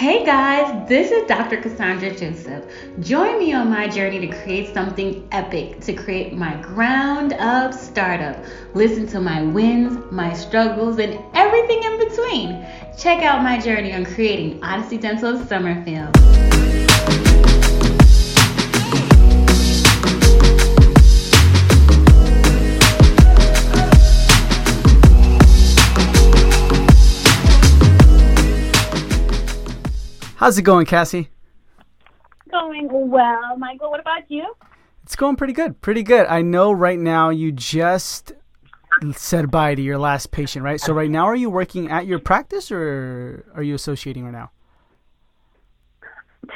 [0.00, 1.58] Hey guys, this is Dr.
[1.58, 2.64] Cassandre Joseph.
[3.00, 8.42] Join me on my journey to create something epic, to create my ground up startup.
[8.72, 12.66] Listen to my wins, my struggles, and everything in between.
[12.96, 16.16] Check out my journey on creating Odyssey Dental Summerfield.
[30.40, 31.28] How's it going, Cassie?
[32.50, 33.90] Going well, Michael.
[33.90, 34.54] What about you?
[35.02, 35.82] It's going pretty good.
[35.82, 36.26] Pretty good.
[36.28, 38.32] I know right now you just
[39.14, 40.80] said bye to your last patient, right?
[40.80, 44.50] So right now are you working at your practice or are you associating right now?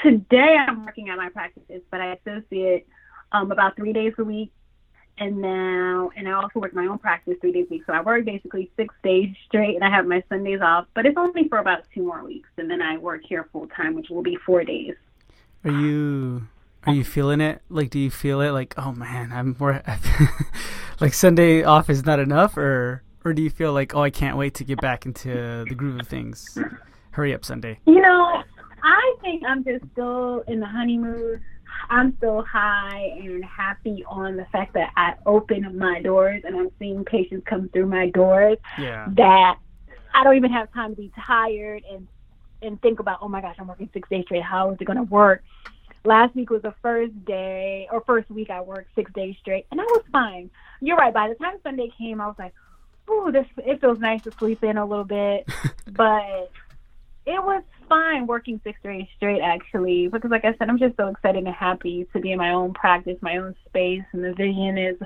[0.02, 2.86] Today I'm working at my practice, but I associate
[3.32, 4.50] um, about three days a week
[5.18, 7.82] and now and I also work my own practice three days a week.
[7.86, 10.86] So I work basically six days straight, and I have my Sundays off.
[10.94, 13.94] But it's only for about two more weeks, and then I work here full time,
[13.94, 14.94] which will be four days.
[15.64, 16.48] Are you
[16.86, 17.62] are you feeling it?
[17.68, 18.50] Like, do you feel it?
[18.50, 19.82] Like, oh man, I'm more
[21.00, 24.36] like Sunday off is not enough, or or do you feel like, oh, I can't
[24.36, 26.58] wait to get back into the groove of things?
[27.12, 27.78] Hurry up, Sunday.
[27.86, 28.42] You know,
[28.82, 31.40] I think I'm just still in the honeymoon
[31.90, 36.70] I'm so high and happy on the fact that I open my doors and I'm
[36.78, 39.06] seeing patients come through my doors yeah.
[39.16, 39.58] that
[40.14, 42.06] I don't even have time to be tired and
[42.62, 44.42] and think about, oh my gosh, I'm working six days straight.
[44.42, 45.44] How is it going to work?
[46.06, 49.80] Last week was the first day or first week I worked six days straight, and
[49.80, 50.50] I was fine.
[50.80, 51.12] You're right.
[51.12, 52.54] By the time Sunday came, I was like,
[53.10, 55.46] "Ooh, this it feels nice to sleep in a little bit,"
[55.92, 56.50] but
[57.26, 61.08] it was fine working six days straight actually because like I said I'm just so
[61.08, 64.78] excited and happy to be in my own practice, my own space and the vision
[64.78, 64.96] is,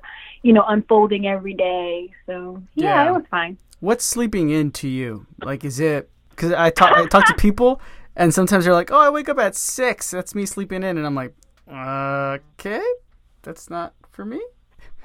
[0.43, 2.13] you know, unfolding every day.
[2.27, 3.09] So yeah, yeah.
[3.09, 3.59] it was fine.
[3.81, 5.27] What's sleeping in to you?
[5.43, 7.81] Like is it cuz I talk I talk to people
[8.19, 10.11] and sometimes they're like, "Oh, I wake up at 6.
[10.11, 11.35] That's me sleeping in." And I'm like,
[11.71, 12.83] "Okay.
[13.43, 14.43] That's not for me."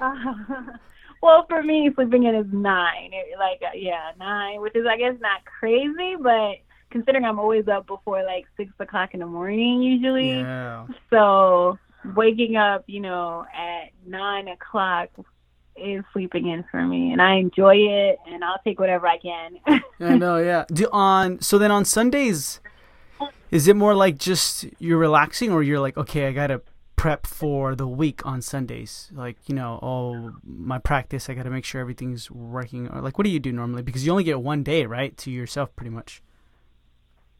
[1.22, 3.10] well, for me, sleeping in is 9.
[3.38, 6.56] like uh, yeah, 9, which is I guess not crazy, but
[6.94, 10.38] considering I'm always up before like six o'clock in the morning usually.
[10.38, 10.86] Yeah.
[11.10, 11.76] So
[12.14, 15.08] waking up, you know, at nine o'clock
[15.76, 19.82] is sleeping in for me, and I enjoy it, and I'll take whatever I can.
[19.98, 20.66] I know, yeah.
[20.72, 22.60] Do on so then on Sundays,
[23.50, 26.62] is it more like just you're relaxing, or you're like, okay, I gotta
[26.94, 29.10] prep for the week on Sundays?
[29.12, 32.86] Like, you know, oh, my practice, I gotta make sure everything's working.
[32.86, 33.82] Or like, what do you do normally?
[33.82, 36.22] Because you only get one day, right, to yourself, pretty much.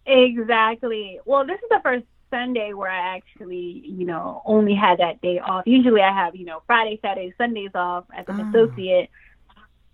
[0.07, 1.21] Exactly.
[1.25, 5.39] Well, this is the first Sunday where I actually, you know, only had that day
[5.39, 5.65] off.
[5.67, 8.49] Usually I have, you know, Friday, Saturday, Sundays off as an oh.
[8.49, 9.11] associate.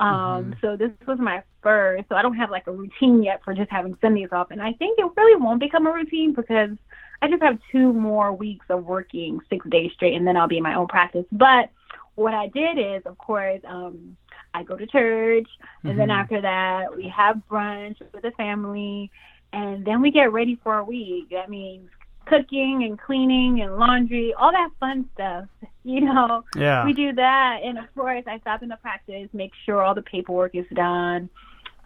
[0.00, 0.53] Um, mm-hmm.
[0.62, 3.71] so this was my first, so I don't have like a routine yet for just
[3.71, 4.50] having Sundays off.
[4.50, 6.71] And I think it really won't become a routine because
[7.21, 10.56] I just have two more weeks of working six days straight and then I'll be
[10.56, 11.27] in my own practice.
[11.31, 11.69] But
[12.15, 14.16] what I did is, of course, um,
[14.54, 15.48] I go to church
[15.82, 15.98] and mm-hmm.
[15.98, 19.10] then after that we have brunch with the family
[19.52, 21.30] and then we get ready for a week.
[21.30, 21.88] That means
[22.26, 25.46] cooking and cleaning and laundry, all that fun stuff.
[25.82, 26.84] You know, yeah.
[26.84, 30.02] we do that, and of course, I stop in the practice, make sure all the
[30.02, 31.30] paperwork is done,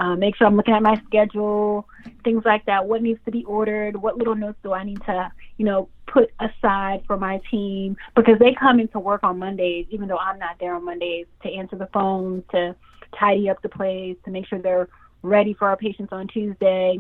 [0.00, 1.86] uh, make sure I'm looking at my schedule,
[2.24, 2.86] things like that.
[2.86, 3.94] What needs to be ordered?
[3.94, 8.36] What little notes do I need to, you know, put aside for my team because
[8.40, 11.76] they come into work on Mondays, even though I'm not there on Mondays, to answer
[11.76, 12.74] the phones, to
[13.16, 14.88] tidy up the place, to make sure they're
[15.22, 16.98] ready for our patients on Tuesday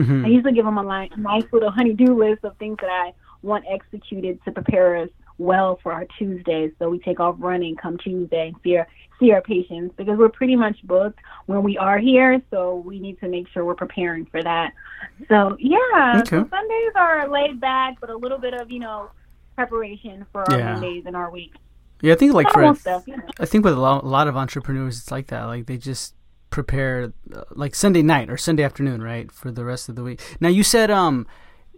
[0.00, 0.24] Mm-hmm.
[0.24, 3.12] I usually give them a line, nice little honey-do list of things that I
[3.42, 6.72] want executed to prepare us well for our Tuesdays.
[6.78, 8.86] So we take off running come Tuesday and see our,
[9.18, 12.42] see our patients because we're pretty much booked when we are here.
[12.50, 14.72] So we need to make sure we're preparing for that.
[15.28, 19.10] So yeah, so Sundays are laid back, but a little bit of, you know,
[19.54, 20.72] preparation for our yeah.
[20.72, 21.56] Mondays and our weeks.
[22.02, 23.22] Yeah, I think like for stuff, you know.
[23.38, 25.44] I think with a lot, a lot of entrepreneurs, it's like that.
[25.44, 26.14] Like they just
[26.50, 30.20] prepare uh, like Sunday night or Sunday afternoon, right, for the rest of the week.
[30.40, 31.26] Now you said um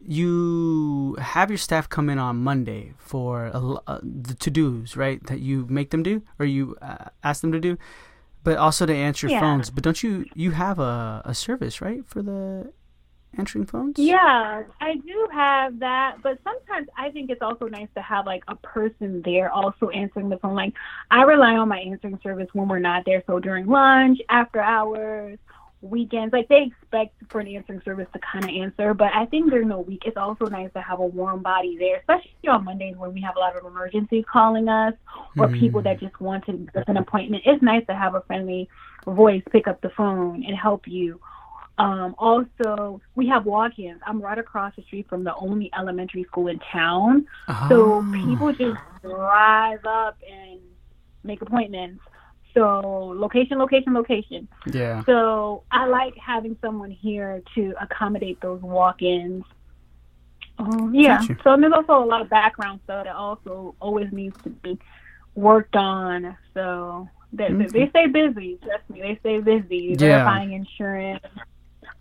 [0.05, 5.25] you have your staff come in on Monday for uh, the to dos, right?
[5.27, 7.79] That you make them do or you uh, ask them to do,
[8.43, 9.41] but also to answer yeah.
[9.41, 9.71] phones.
[9.71, 12.73] But don't you you have a, a service right for the
[13.39, 13.99] answering phones?
[13.99, 18.45] Yeah, I do have that, but sometimes I think it's also nice to have like
[18.49, 20.55] a person there also answering the phone.
[20.55, 20.75] Like
[21.11, 25.39] I rely on my answering service when we're not there, so during lunch, after hours,
[25.83, 28.95] weekends, like they expect for an answering service to kind of answer.
[28.95, 31.99] But I think during the week, it's also nice to have a warm body there,
[31.99, 34.95] especially on Mondays when we have a lot of emergencies calling us
[35.37, 35.59] or mm.
[35.59, 37.43] people that just want to book an appointment.
[37.47, 38.69] It's nice to have a friendly
[39.05, 41.21] voice pick up the phone and help you
[41.79, 44.01] Um, also, we have walk-ins.
[44.07, 47.67] I'm right across the street from the only elementary school in town, oh.
[47.69, 50.61] so people just drive up and
[51.25, 52.03] make appointments.
[52.55, 54.49] So location, location, location.
[54.71, 55.03] Yeah.
[55.05, 59.45] So I like having someone here to accommodate those walk-ins.
[60.59, 61.23] Um, yeah.
[61.43, 64.79] So there's also a lot of background stuff that also always needs to be
[65.35, 66.37] worked on.
[66.53, 67.69] So they, mm-hmm.
[67.69, 68.59] they stay busy.
[68.63, 69.97] Trust me, they stay busy.
[69.99, 70.25] Yeah.
[70.25, 71.25] Verifying insurance,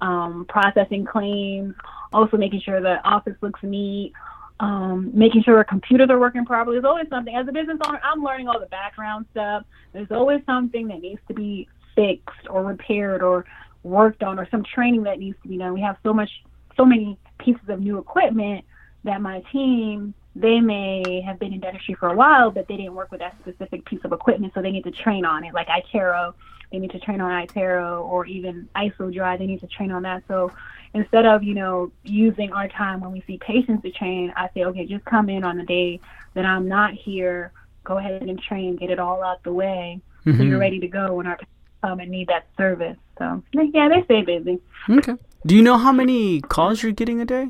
[0.02, 1.76] um, processing claims,
[2.14, 4.14] also making sure the office looks neat,
[4.60, 6.76] um, making sure our computers are working properly.
[6.76, 7.36] There's always something.
[7.36, 9.64] As a business owner, I'm learning all the background stuff.
[9.94, 13.46] There's always something that needs to be fixed or repaired or
[13.84, 15.74] worked on or some training that needs to be done.
[15.74, 16.30] We have so much,
[16.78, 18.66] so many pieces of new equipment
[19.04, 22.96] that my team they may have been in dentistry for a while, but they didn't
[22.96, 25.54] work with that specific piece of equipment, so they need to train on it.
[25.54, 26.34] Like iTero,
[26.72, 30.24] they need to train on iTero, or even IsoDry, they need to train on that.
[30.28, 30.52] So
[30.94, 34.64] instead of you know using our time when we see patients to train, I say,
[34.66, 36.00] okay, just come in on the day
[36.34, 37.52] that I'm not here.
[37.84, 40.38] Go ahead and train, get it all out the way, mm-hmm.
[40.38, 41.52] so you're ready to go when our patients
[41.82, 42.98] come and need that service.
[43.18, 44.60] So yeah, they stay busy.
[44.90, 45.16] Okay.
[45.46, 47.50] Do you know how many calls you're getting a day?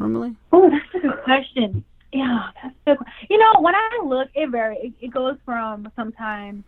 [0.00, 0.34] normally?
[0.52, 1.84] Oh, that's a good question.
[2.12, 2.98] Yeah, that's good.
[3.28, 4.78] You know, when I look, it varies.
[4.82, 6.64] It, it goes from sometimes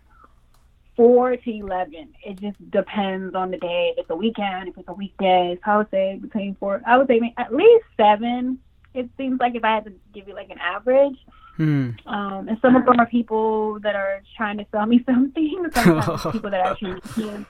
[0.96, 2.08] four to eleven.
[2.24, 3.92] It just depends on the day.
[3.92, 5.58] If it's a weekend, if it's a weekday.
[5.64, 6.82] So I would say between four.
[6.86, 8.58] I would say at least seven.
[8.94, 11.16] It seems like if I had to give you like an average.
[11.56, 11.90] Hmm.
[12.06, 15.66] Um, and some of them are people that are trying to sell me something.
[15.74, 17.00] Sometimes people that are actually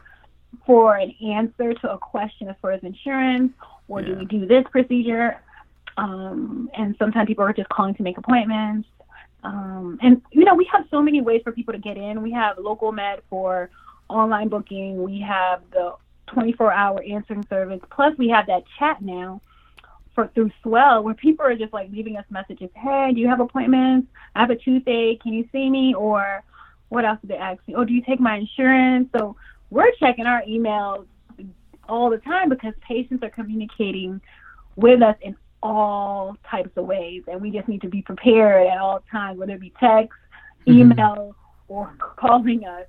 [0.66, 3.52] for an answer to a question as far as insurance,
[3.88, 4.08] or yeah.
[4.08, 5.40] do we do this procedure?
[5.96, 8.88] Um, and sometimes people are just calling to make appointments.
[9.42, 12.22] Um, and you know, we have so many ways for people to get in.
[12.22, 13.70] We have LocalMed for
[14.08, 15.02] online booking.
[15.02, 15.94] We have the
[16.28, 17.80] 24-hour answering service.
[17.90, 19.40] Plus, we have that chat now
[20.14, 22.70] for through Swell where people are just like leaving us messages.
[22.74, 24.08] Hey, do you have appointments?
[24.34, 25.22] I have a toothache.
[25.22, 25.94] Can you see me?
[25.94, 26.42] Or
[26.88, 27.74] what else did they ask me?
[27.74, 29.08] Oh, do you take my insurance?
[29.16, 29.36] So
[29.70, 31.06] we're checking our emails
[31.88, 34.20] all the time because patients are communicating
[34.76, 38.78] with us in all types of ways, and we just need to be prepared at
[38.78, 40.12] all times, whether it be text,
[40.66, 40.80] mm-hmm.
[40.80, 41.34] email,
[41.68, 41.72] mm-hmm.
[41.72, 42.86] or calling us.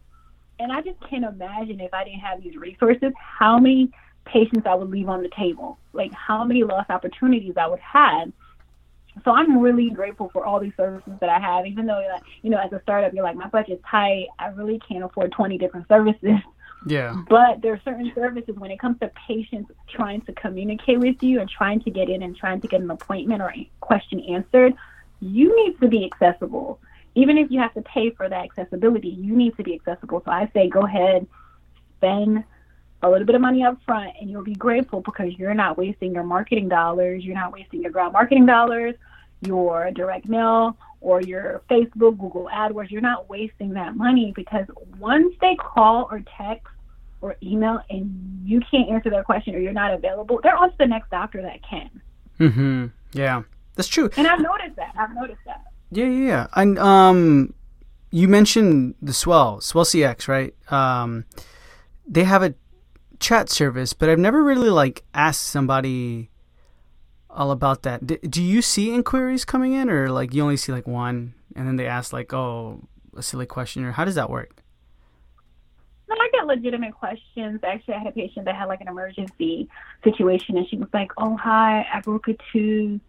[0.60, 3.92] And I just can't imagine if I didn't have these resources, how many
[4.26, 8.32] patients I would leave on the table, like how many lost opportunities I would have.
[9.24, 12.02] So I'm really grateful for all these services that I have, even though,
[12.42, 14.28] you know, as a startup, you're like, my budget's tight.
[14.40, 16.40] I really can't afford 20 different services.
[16.86, 17.16] Yeah.
[17.30, 21.40] But there are certain services when it comes to patients trying to communicate with you
[21.40, 24.74] and trying to get in and trying to get an appointment or a question answered,
[25.20, 26.80] you need to be accessible.
[27.16, 30.22] Even if you have to pay for that accessibility, you need to be accessible.
[30.26, 31.28] So I say go ahead,
[31.98, 32.44] spend
[33.02, 36.14] a little bit of money up front and you'll be grateful because you're not wasting
[36.14, 38.96] your marketing dollars, you're not wasting your ground marketing dollars,
[39.42, 44.66] your direct mail or your Facebook, Google AdWords, you're not wasting that money because
[45.00, 46.73] once they call or text
[47.24, 50.78] or email and you can't answer their question or you're not available, they're on to
[50.78, 51.90] the next doctor that can.
[52.40, 52.86] Mm-hmm.
[53.14, 53.44] Yeah,
[53.76, 54.10] that's true.
[54.18, 54.94] And I've noticed that.
[55.00, 55.64] I've noticed that.
[55.90, 56.48] Yeah, yeah, yeah.
[56.56, 57.54] And um,
[58.12, 60.54] you mentioned the Swell, Swell CX, right?
[60.72, 61.26] Um,
[62.06, 62.54] they have a
[63.20, 66.30] chat service, but I've never really like asked somebody
[67.30, 68.06] all about that.
[68.06, 71.68] D- do you see inquiries coming in, or like you only see like one, and
[71.68, 72.82] then they ask like, oh,
[73.16, 74.63] a silly question, or how does that work?
[76.46, 77.60] Legitimate questions.
[77.64, 79.70] Actually, I had a patient that had like an emergency
[80.04, 83.02] situation, and she was like, "Oh, hi, I broke a tooth.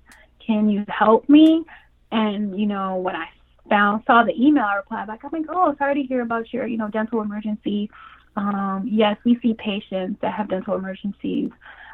[0.45, 1.65] Can you help me?"
[2.13, 3.29] And you know, when I
[3.69, 6.67] found saw the email, I replied back, "I'm like, oh, sorry to hear about your
[6.67, 7.91] you know dental emergency.
[8.37, 11.51] Um, yes, we see patients that have dental emergencies.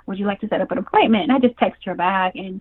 [0.07, 2.61] Would you like to set up an appointment?" And I just text her back, and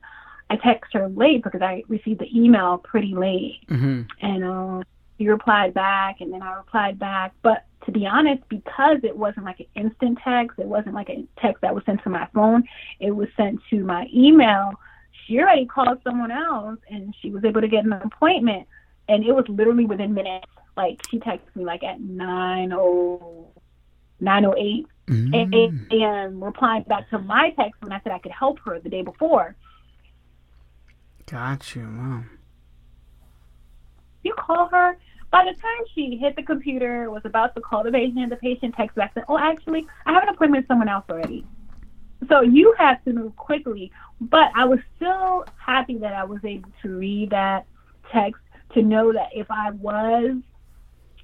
[0.49, 4.01] I text her late because I received the email pretty late, mm-hmm.
[4.21, 4.83] and um,
[5.19, 9.45] she replied back, and then I replied back, but to be honest, because it wasn't
[9.45, 12.63] like an instant text, it wasn't like a text that was sent to my phone,
[12.99, 14.73] it was sent to my email.
[15.25, 18.67] She already called someone else and she was able to get an appointment.
[19.07, 20.47] And it was literally within minutes.
[20.77, 25.33] Like she texted me like at 9 908 mm-hmm.
[25.33, 28.89] and, and replying back to my text when I said I could help her the
[28.89, 29.55] day before.
[31.25, 31.83] Got you.
[31.83, 32.23] Wow.
[34.23, 34.97] You call her
[35.31, 38.75] by the time she hit the computer, was about to call the patient, the patient
[38.75, 41.45] texted back said, "Oh, actually, I have an appointment with someone else already."
[42.27, 43.91] So you have to move quickly.
[44.19, 47.65] But I was still happy that I was able to read that
[48.11, 48.41] text
[48.73, 50.37] to know that if I was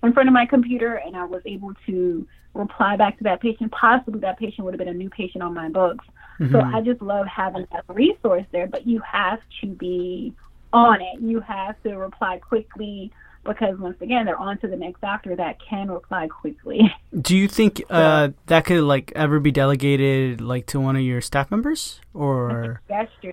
[0.04, 3.72] in front of my computer and I was able to reply back to that patient.
[3.72, 6.06] Possibly that patient would have been a new patient on my books.
[6.40, 6.54] Mm-hmm.
[6.54, 8.68] So I just love having that resource there.
[8.68, 10.34] But you have to be
[10.72, 11.20] on it.
[11.20, 13.12] You have to reply quickly
[13.46, 16.82] because once again they're on to the next doctor that can reply quickly.
[17.22, 21.22] Do you think uh, that could like ever be delegated like to one of your
[21.22, 22.82] staff members or?
[22.90, 23.32] That's true.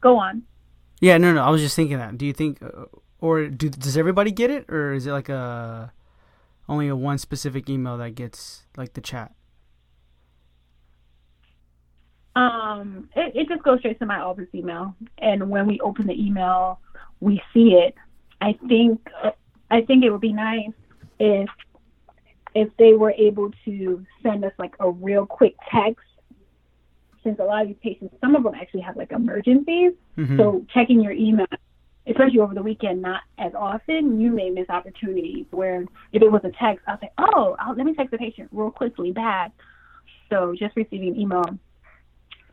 [0.00, 0.42] Go on.
[1.00, 1.42] Yeah, no, no.
[1.42, 2.16] I was just thinking that.
[2.16, 2.84] Do you think, uh,
[3.20, 5.92] or do, does everybody get it, or is it like a
[6.68, 9.32] only a one specific email that gets like the chat?
[12.34, 16.14] Um, it, it just goes straight to my office email, and when we open the
[16.14, 16.80] email,
[17.20, 17.94] we see it.
[18.42, 19.00] I think
[19.70, 20.72] I think it would be nice
[21.20, 21.48] if
[22.54, 26.04] if they were able to send us like a real quick text
[27.22, 29.92] since a lot of these patients, some of them actually have like emergencies.
[30.18, 30.36] Mm-hmm.
[30.38, 31.46] So checking your email,
[32.06, 36.42] especially over the weekend, not as often, you may miss opportunities where if it was
[36.44, 39.52] a text, I'll say, oh, I'll, let me text the patient real quickly back.
[40.30, 41.44] So just receiving email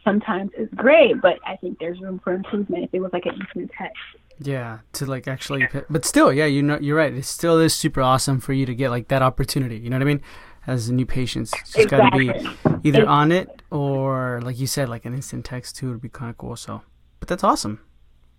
[0.03, 3.35] sometimes is great, but I think there's room for improvement if it was like an
[3.39, 3.97] instant text.
[4.41, 7.13] Yeah, to like actually, but still, yeah, you know, you're right.
[7.13, 9.77] It still is super awesome for you to get like that opportunity.
[9.77, 10.21] You know what I mean?
[10.65, 12.27] As a new patients, just exactly.
[12.27, 15.89] got to be either on it or, like you said, like an instant text too
[15.89, 16.55] would be kind of cool.
[16.55, 16.83] So,
[17.19, 17.81] but that's awesome.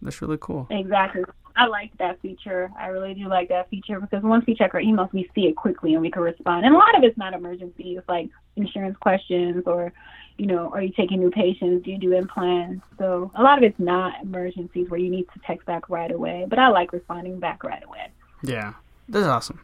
[0.01, 0.67] That's really cool.
[0.71, 1.25] Exactly.
[1.57, 2.71] I like that feature.
[2.79, 5.57] I really do like that feature because once we check our emails, we see it
[5.57, 6.65] quickly and we can respond.
[6.65, 7.97] And a lot of it's not emergency.
[7.99, 9.93] It's like insurance questions or,
[10.39, 11.85] you know, are you taking new patients?
[11.85, 12.85] Do you do implants?
[12.99, 16.47] So a lot of it's not emergencies where you need to text back right away.
[16.49, 18.11] But I like responding back right away.
[18.43, 18.75] Yeah,
[19.09, 19.61] that's awesome.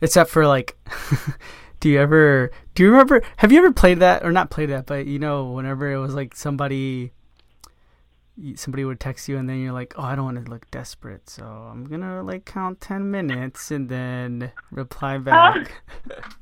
[0.00, 0.76] Except for like,
[1.80, 3.22] do you ever do you remember?
[3.36, 4.86] Have you ever played that or not played that?
[4.86, 7.12] But you know, whenever it was like somebody
[8.54, 11.28] somebody would text you and then you're like, oh, I don't want to look desperate,
[11.28, 15.82] so I'm gonna like count ten minutes and then reply back.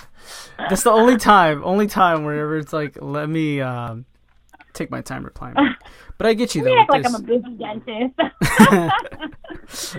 [0.58, 4.04] That's the only time, only time whenever it's like, let me um,
[4.72, 5.54] take my time replying.
[5.54, 5.78] Back.
[6.18, 6.74] But I get you though.
[6.74, 8.14] Yeah, like I'm a busy dentist.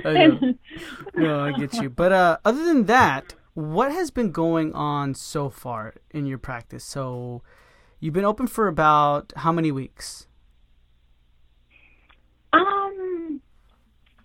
[0.03, 0.55] I
[1.15, 1.89] no, I get you.
[1.89, 6.83] But uh, other than that, what has been going on so far in your practice?
[6.83, 7.41] So,
[7.99, 10.27] you've been open for about how many weeks?
[12.53, 13.41] Um,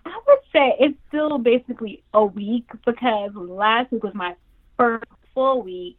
[0.06, 4.34] I would say it's still basically a week because last week was my
[4.76, 5.04] first
[5.34, 5.98] full week.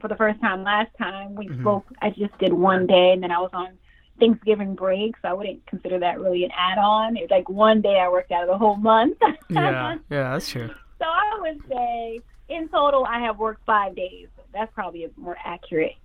[0.00, 1.62] For the first time last time we mm-hmm.
[1.62, 3.78] spoke, I just did one day, and then I was on
[4.20, 7.16] Thanksgiving break, so I wouldn't consider that really an add-on.
[7.16, 9.16] It's like one day I worked out of the whole month.
[9.48, 10.68] yeah, yeah, that's true.
[10.98, 14.28] So I would say in total I have worked five days.
[14.52, 15.96] That's probably a more accurate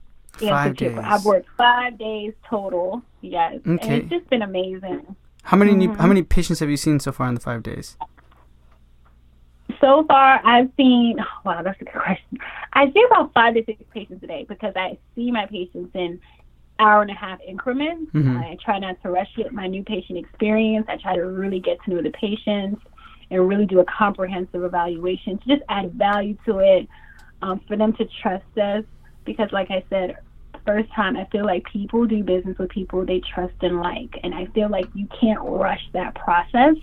[0.50, 0.98] Five days.
[0.98, 3.02] I've worked five days total.
[3.22, 3.88] Yes, okay.
[3.88, 5.16] and it's just been amazing.
[5.44, 5.80] How many mm-hmm.
[5.80, 7.98] new, how many patients have you seen so far in the five days?
[9.80, 11.18] So far, I've seen.
[11.20, 12.40] Oh, wow, that's a good question.
[12.74, 16.20] I see about five to six patients a day because I see my patients in
[16.80, 18.12] hour and a half increments.
[18.14, 18.38] Mm-hmm.
[18.38, 19.52] I try not to rush it.
[19.52, 20.86] My new patient experience.
[20.90, 22.82] I try to really get to know the patients
[23.30, 26.88] and really do a comprehensive evaluation to just add value to it
[27.42, 28.84] um, for them to trust us
[29.26, 30.18] because, like I said,
[30.66, 34.34] first time, I feel like people do business with people they trust and like, and
[34.34, 36.76] I feel like you can't rush that process.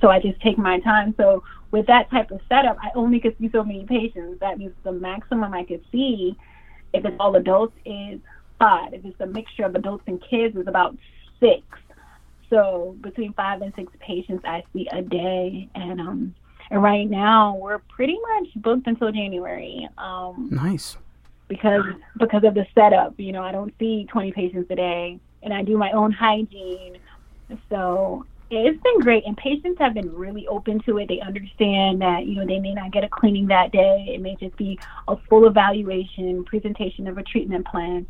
[0.00, 1.14] So I just take my time.
[1.16, 4.40] So with that type of setup, I only could see so many patients.
[4.40, 6.36] That means the maximum I could see,
[6.92, 8.20] if it's all adults, is
[8.58, 8.94] five.
[8.94, 10.96] If it's a mixture of adults and kids, is about
[11.40, 11.62] six.
[12.50, 16.34] So between five and six patients I see a day, and um,
[16.70, 19.88] and right now we're pretty much booked until January.
[19.96, 20.96] Um, nice
[21.50, 21.82] because
[22.18, 23.12] because of the setup.
[23.18, 26.96] You know, I don't see 20 patients a day, and I do my own hygiene.
[27.68, 31.08] So it's been great, and patients have been really open to it.
[31.08, 34.06] They understand that you know they may not get a cleaning that day.
[34.08, 34.78] It may just be
[35.08, 38.06] a full evaluation, presentation of a treatment plan,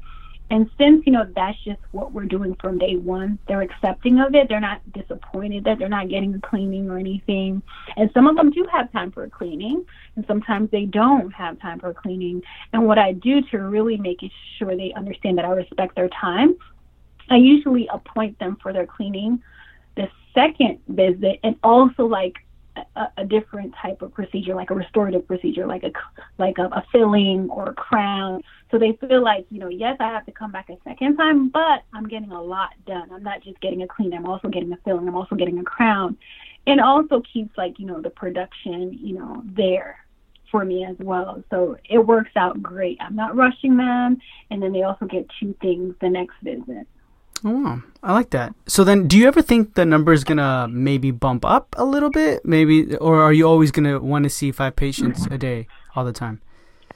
[0.50, 4.34] and since, you know, that's just what we're doing from day one, they're accepting of
[4.34, 4.48] it.
[4.48, 7.62] They're not disappointed that they're not getting a cleaning or anything.
[7.96, 9.84] And some of them do have time for cleaning,
[10.16, 12.42] and sometimes they don't have time for cleaning.
[12.72, 14.20] And what I do to really make
[14.58, 16.56] sure they understand that I respect their time,
[17.30, 19.40] I usually appoint them for their cleaning
[19.96, 22.36] the second visit and also like
[23.16, 25.90] a, different type of procedure, like a restorative procedure, like a
[26.38, 28.42] like a, a, filling or a crown.
[28.70, 31.48] So they feel like, you know, yes, I have to come back a second time,
[31.48, 33.10] but I'm getting a lot done.
[33.12, 34.12] I'm not just getting a clean.
[34.14, 35.06] I'm also getting a filling.
[35.08, 36.16] I'm also getting a crown,
[36.66, 39.98] and also keeps like you know the production, you know, there
[40.50, 41.42] for me as well.
[41.50, 42.98] So it works out great.
[43.00, 44.20] I'm not rushing them,
[44.50, 46.86] and then they also get two things the next visit.
[47.44, 47.82] Oh, wow.
[48.02, 48.54] I like that.
[48.66, 52.10] So then, do you ever think the number is gonna maybe bump up a little
[52.10, 56.04] bit, maybe, or are you always gonna want to see five patients a day all
[56.04, 56.40] the time?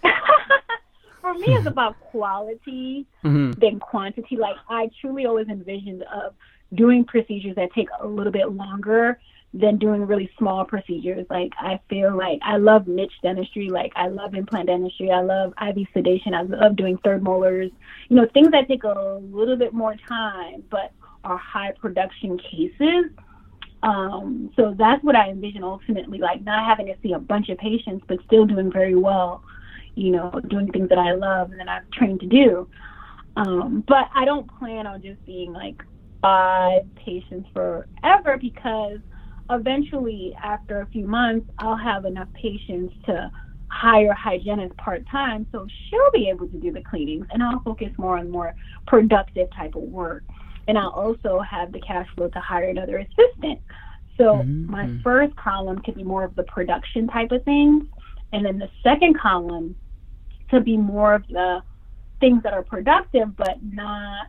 [1.21, 3.53] for me, it's about quality mm-hmm.
[3.53, 4.37] than quantity.
[4.37, 6.35] Like I truly always envisioned of
[6.75, 9.19] doing procedures that take a little bit longer
[9.55, 11.27] than doing really small procedures.
[11.31, 13.71] Like I feel like I love niche dentistry.
[13.71, 15.13] Like I love implant dentistry.
[15.13, 16.35] I love IV sedation.
[16.35, 17.71] I love doing third molars.
[18.09, 20.93] You know, things that take a little bit more time, but
[21.23, 23.13] are high production cases.
[23.85, 27.59] Um, so that's what I envision ultimately, like not having to see a bunch of
[27.59, 29.45] patients, but still doing very well.
[29.95, 32.69] You know, doing things that I love and that I've trained to do.
[33.37, 35.81] Um, but I don't plan on just being like
[36.21, 38.99] five patients forever because
[39.51, 43.31] eventually, after a few months, I'll have enough patients to
[43.69, 47.61] hire a hygienist part time, so she'll be able to do the cleanings, and I'll
[47.61, 48.55] focus more on more
[48.87, 50.23] productive type of work.
[50.69, 53.61] And I'll also have the cash flow to hire another assistant.
[54.17, 54.71] So mm-hmm.
[54.71, 57.85] my first column could be more of the production type of things,
[58.33, 59.77] and then the second column
[60.51, 61.63] to be more of the
[62.21, 64.29] things that are productive but not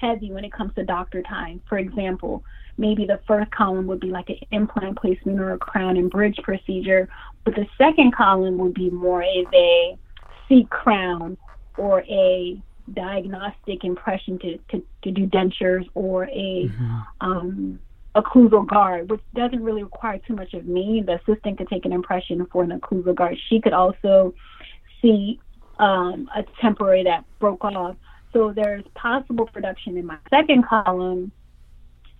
[0.00, 1.62] heavy when it comes to doctor time.
[1.68, 2.44] For example,
[2.78, 6.38] maybe the first column would be like an implant placement or a crown and bridge
[6.42, 7.08] procedure,
[7.44, 9.96] but the second column would be more of a
[10.48, 11.36] seat crown
[11.76, 12.60] or a
[12.94, 16.98] diagnostic impression to, to, to do dentures or a mm-hmm.
[17.20, 17.78] um,
[18.14, 21.02] occlusal guard, which doesn't really require too much of me.
[21.04, 23.38] The assistant could take an impression for an occlusal guard.
[23.48, 24.34] She could also
[25.00, 25.40] see
[25.78, 27.96] um, a temporary that broke off.
[28.32, 31.32] So there's possible production in my second column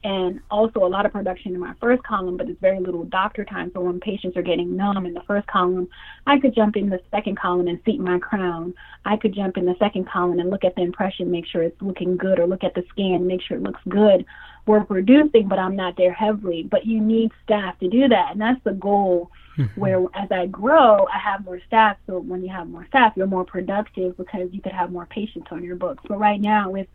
[0.04, 3.44] and also a lot of production in my first column, but it's very little doctor
[3.44, 3.70] time.
[3.72, 5.88] So when patients are getting numb in the first column,
[6.26, 8.74] I could jump in the second column and seat my crown.
[9.04, 11.80] I could jump in the second column and look at the impression, make sure it's
[11.80, 14.24] looking good, or look at the scan, make sure it looks good.
[14.66, 16.64] We're producing, but I'm not there heavily.
[16.64, 19.30] But you need staff to do that, and that's the goal.
[19.58, 19.80] Mm-hmm.
[19.80, 21.98] Where as I grow, I have more staff.
[22.06, 25.48] So when you have more staff, you're more productive because you could have more patients
[25.50, 26.02] on your books.
[26.08, 26.86] But right now, with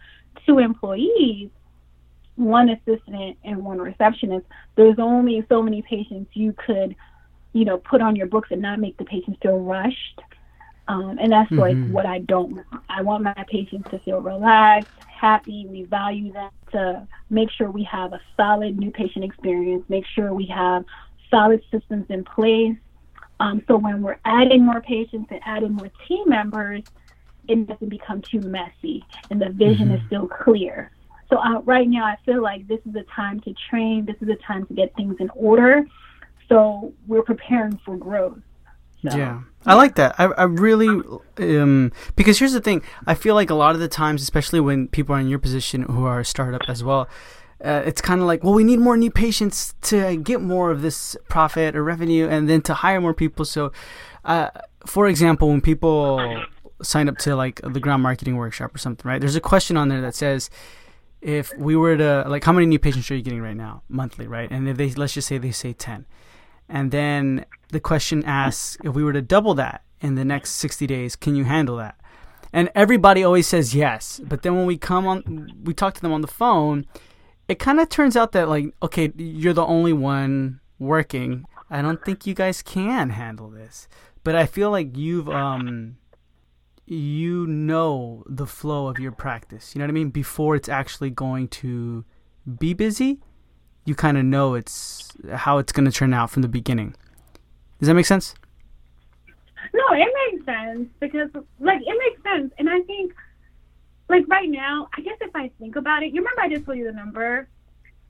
[0.44, 1.52] two employees,
[2.38, 6.96] one assistant and one receptionist, there's only so many patients you could,
[7.54, 10.22] you know, put on your books and not make the patients feel rushed.
[10.88, 11.60] Um, and that's mm-hmm.
[11.60, 12.68] like what I don't want.
[12.88, 15.66] I want my patients to feel relaxed, happy.
[15.68, 20.34] We value them to make sure we have a solid new patient experience, make sure
[20.34, 20.86] we have
[21.30, 22.78] solid systems in place.
[23.40, 26.84] Um, so when we're adding more patients and adding more team members,
[27.48, 29.96] it doesn't become too messy and the vision mm-hmm.
[29.96, 30.92] is still clear.
[31.30, 34.06] So uh, right now, I feel like this is a time to train.
[34.06, 35.86] This is a time to get things in order.
[36.48, 38.40] So we're preparing for growth.
[39.04, 39.16] So.
[39.16, 40.16] Yeah, I like that.
[40.18, 40.88] I, I really
[41.38, 42.82] um because here's the thing.
[43.06, 45.84] I feel like a lot of the times, especially when people are in your position
[45.84, 47.08] who are a startup as well,
[47.64, 50.82] uh, it's kind of like, well, we need more new patients to get more of
[50.82, 53.46] this profit or revenue, and then to hire more people.
[53.46, 53.72] So,
[54.26, 54.50] uh,
[54.86, 56.44] for example, when people
[56.82, 59.20] sign up to like the ground marketing workshop or something, right?
[59.20, 60.50] There's a question on there that says
[61.22, 64.28] if we were to like how many new patients are you getting right now monthly
[64.28, 64.50] right?
[64.52, 66.06] And if they let's just say they say 10
[66.70, 70.86] and then the question asks if we were to double that in the next 60
[70.88, 72.00] days can you handle that?
[72.54, 76.14] And everybody always says yes but then when we come on we talk to them
[76.14, 76.86] on the phone
[77.48, 81.46] it kind of turns out that like okay you're the only one working.
[81.70, 83.88] I don't think you guys can handle this
[84.24, 85.96] but i feel like you've um
[86.88, 89.76] you know the flow of your practice.
[89.76, 90.10] You know what I mean?
[90.10, 92.06] Before it's actually going to
[92.58, 93.20] be busy,
[93.86, 96.96] you kind of know it's how it's going to turn out from the beginning.
[97.80, 98.34] Does that make sense?
[99.74, 103.14] No, it makes sense because like it makes sense, and I think
[104.08, 106.78] like right now, I guess if I think about it, you remember I just told
[106.78, 107.50] you the number,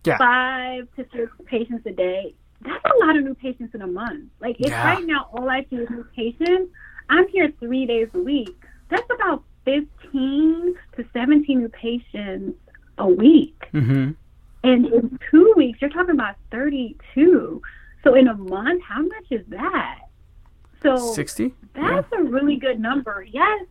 [0.06, 2.36] yeah, five to six patients a day.
[2.62, 4.30] That's a lot of new patients in a month.
[4.40, 4.84] Like if yeah.
[4.84, 6.72] right now all I see is new patients,
[7.10, 12.58] I'm here three days a week that's about 15 to 17 new patients
[12.98, 13.68] a week.
[13.74, 14.12] Mm-hmm.
[14.64, 17.62] And in two weeks, you're talking about 32.
[18.04, 20.00] So in a month, how much is that?
[20.82, 21.54] So 60?
[21.74, 22.20] That's yeah.
[22.20, 23.26] a really good number.
[23.30, 23.66] Yes,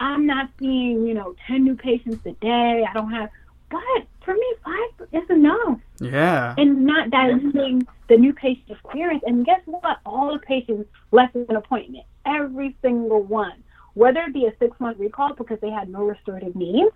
[0.00, 2.84] I'm not seeing, you know, 10 new patients a day.
[2.88, 3.30] I don't have,
[3.70, 3.80] but
[4.24, 5.80] for me, five is enough.
[6.00, 6.54] Yeah.
[6.56, 9.22] And not diluting the new patient experience.
[9.26, 9.98] And guess what?
[10.06, 12.04] All the patients left with an appointment.
[12.26, 13.62] Every single one
[13.98, 16.94] whether it be a six month recall because they had no restorative needs,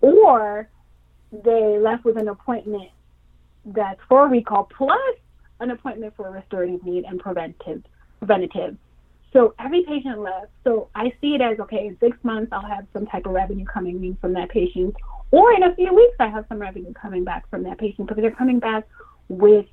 [0.00, 0.68] or
[1.32, 2.88] they left with an appointment
[3.64, 5.16] that's for recall plus
[5.58, 7.82] an appointment for restorative need and preventive
[8.18, 8.76] preventative.
[9.32, 10.52] So every patient left.
[10.62, 13.64] So I see it as okay, in six months I'll have some type of revenue
[13.64, 14.94] coming in from that patient,
[15.32, 18.22] or in a few weeks I have some revenue coming back from that patient because
[18.22, 18.84] they're coming back
[19.28, 19.66] with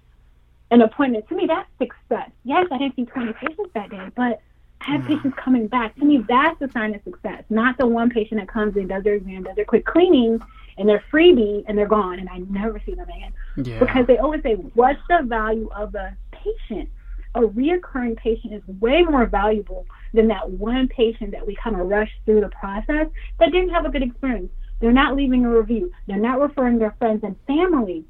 [0.71, 1.29] an appointment.
[1.29, 2.31] To me, that's success.
[2.43, 4.41] Yes, I didn't see 20 patients that day, but
[4.85, 5.95] I have patients coming back.
[5.95, 9.03] To me, that's a sign of success, not the one patient that comes in, does
[9.03, 10.41] their exam, does their quick cleaning,
[10.77, 13.33] and they're freebie and they're gone, and I never see them again.
[13.57, 13.79] Yeah.
[13.79, 16.89] Because they always say, what's the value of a patient?
[17.35, 21.87] A reoccurring patient is way more valuable than that one patient that we kind of
[21.87, 23.07] rush through the process
[23.39, 24.51] that didn't have a good experience.
[24.79, 25.91] They're not leaving a review.
[26.07, 28.05] They're not referring their friends and family.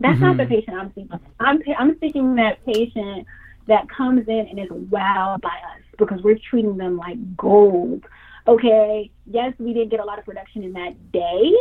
[0.00, 0.24] That's mm-hmm.
[0.24, 1.18] not the patient I'm seeking.
[1.40, 3.26] I'm I'm seeking that patient
[3.66, 8.04] that comes in and is wowed by us because we're treating them like gold.
[8.46, 11.52] Okay, yes, we didn't get a lot of production in that day,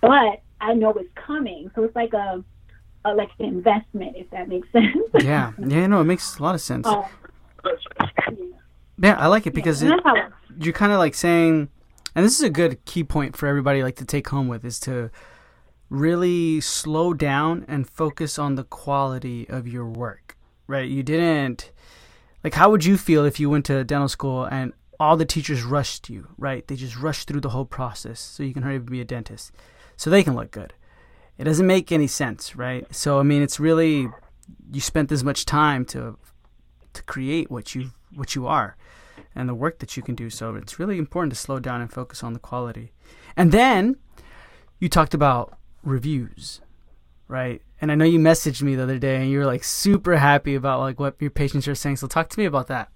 [0.00, 1.70] but I know it's coming.
[1.74, 2.44] So it's like a,
[3.04, 5.08] a like an investment, if that makes sense.
[5.14, 6.86] yeah, yeah, no, it makes a lot of sense.
[6.86, 7.02] Uh,
[7.64, 8.30] yeah.
[8.98, 9.18] yeah.
[9.18, 11.68] I like it because yeah, it, you're kind of like saying,
[12.14, 14.78] and this is a good key point for everybody like to take home with is
[14.80, 15.10] to
[15.88, 20.36] really slow down and focus on the quality of your work.
[20.66, 20.88] Right?
[20.88, 21.72] You didn't
[22.42, 25.62] like how would you feel if you went to dental school and all the teachers
[25.62, 26.66] rushed you, right?
[26.66, 29.04] They just rushed through the whole process so you can hurry up and be a
[29.04, 29.52] dentist.
[29.96, 30.74] So they can look good.
[31.38, 32.86] It doesn't make any sense, right?
[32.94, 34.08] So I mean it's really
[34.72, 36.18] you spent this much time to
[36.92, 38.76] to create what you what you are
[39.34, 40.28] and the work that you can do.
[40.28, 42.92] So it's really important to slow down and focus on the quality.
[43.36, 43.96] And then
[44.78, 46.60] you talked about reviews,
[47.28, 47.62] right?
[47.80, 50.54] And I know you messaged me the other day and you were like super happy
[50.54, 51.96] about like what your patients are saying.
[51.96, 52.90] So talk to me about that.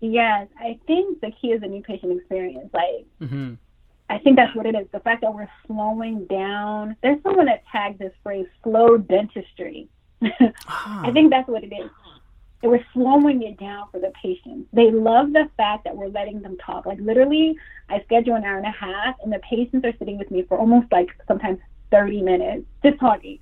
[0.00, 2.70] Yes, I think the key is a new patient experience.
[2.72, 3.54] Like, mm-hmm.
[4.08, 4.86] I think that's what it is.
[4.92, 6.96] The fact that we're slowing down.
[7.02, 9.88] There's someone that tagged this phrase "slow dentistry."
[10.22, 11.02] ah.
[11.06, 11.90] I think that's what it is.
[12.62, 14.68] And we're slowing it down for the patients.
[14.72, 16.86] They love the fact that we're letting them talk.
[16.86, 17.56] Like literally,
[17.88, 20.58] I schedule an hour and a half, and the patients are sitting with me for
[20.58, 21.58] almost like sometimes
[21.90, 23.38] 30 minutes, just talking,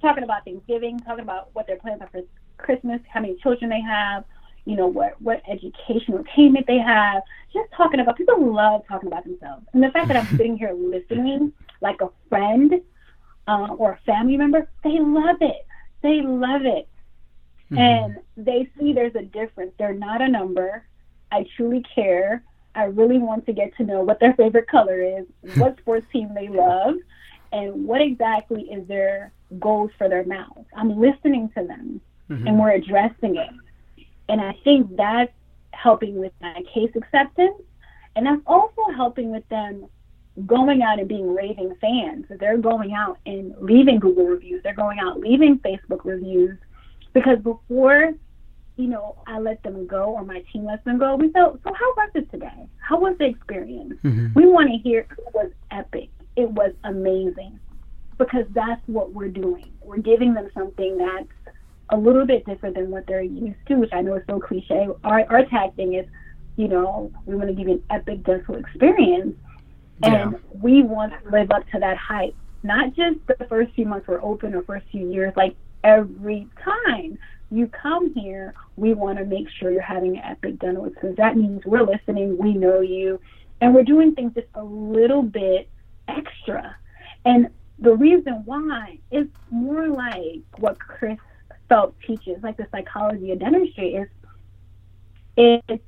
[0.00, 2.22] talking about Thanksgiving, talking about what their plans are for
[2.58, 4.24] Christmas, how many children they have,
[4.64, 7.22] you know, what what educational attainment they have.
[7.52, 10.72] Just talking about people love talking about themselves, and the fact that I'm sitting here
[10.72, 12.80] listening like a friend
[13.46, 15.66] uh, or a family member, they love it.
[16.02, 16.88] They love it.
[17.70, 17.78] Mm-hmm.
[17.78, 19.72] And they see there's a difference.
[19.78, 20.84] They're not a number.
[21.30, 22.42] I truly care.
[22.74, 25.26] I really want to get to know what their favorite color is,
[25.56, 26.94] what sports team they love,
[27.54, 30.66] and what exactly is their goals for their mouth.
[30.76, 32.46] I'm listening to them mm-hmm.
[32.46, 34.04] and we're addressing it.
[34.28, 35.32] And I think that's
[35.70, 37.62] helping with my case acceptance.
[38.16, 39.86] And that's also helping with them
[40.46, 42.26] going out and being raving fans.
[42.28, 44.62] They're going out and leaving Google reviews.
[44.64, 46.58] They're going out leaving Facebook reviews
[47.12, 48.14] because before,
[48.76, 51.72] you know, I let them go or my team lets them go, we felt, so
[51.72, 52.66] how was it today?
[52.78, 53.94] How was the experience?
[54.02, 54.28] Mm-hmm.
[54.34, 56.10] We want to hear it was epic.
[56.36, 57.60] It was amazing
[58.18, 59.72] because that's what we're doing.
[59.82, 61.54] We're giving them something that's
[61.90, 64.88] a little bit different than what they're used to, which I know is so cliche.
[65.04, 66.06] Our, our tag thing is,
[66.56, 69.36] you know, we want to give you an epic dental experience.
[70.02, 70.38] And yeah.
[70.60, 72.34] we want to live up to that hype.
[72.62, 77.18] Not just the first few months we're open or first few years, like every time
[77.50, 81.18] you come here, we want to make sure you're having an epic dental experience.
[81.18, 83.20] That means we're listening, we know you,
[83.60, 85.68] and we're doing things just a little bit
[86.08, 86.76] extra.
[87.24, 91.18] And the reason why is more like what Chris
[91.68, 94.08] Phelps teaches, like the psychology of dentistry, is
[95.36, 95.84] it's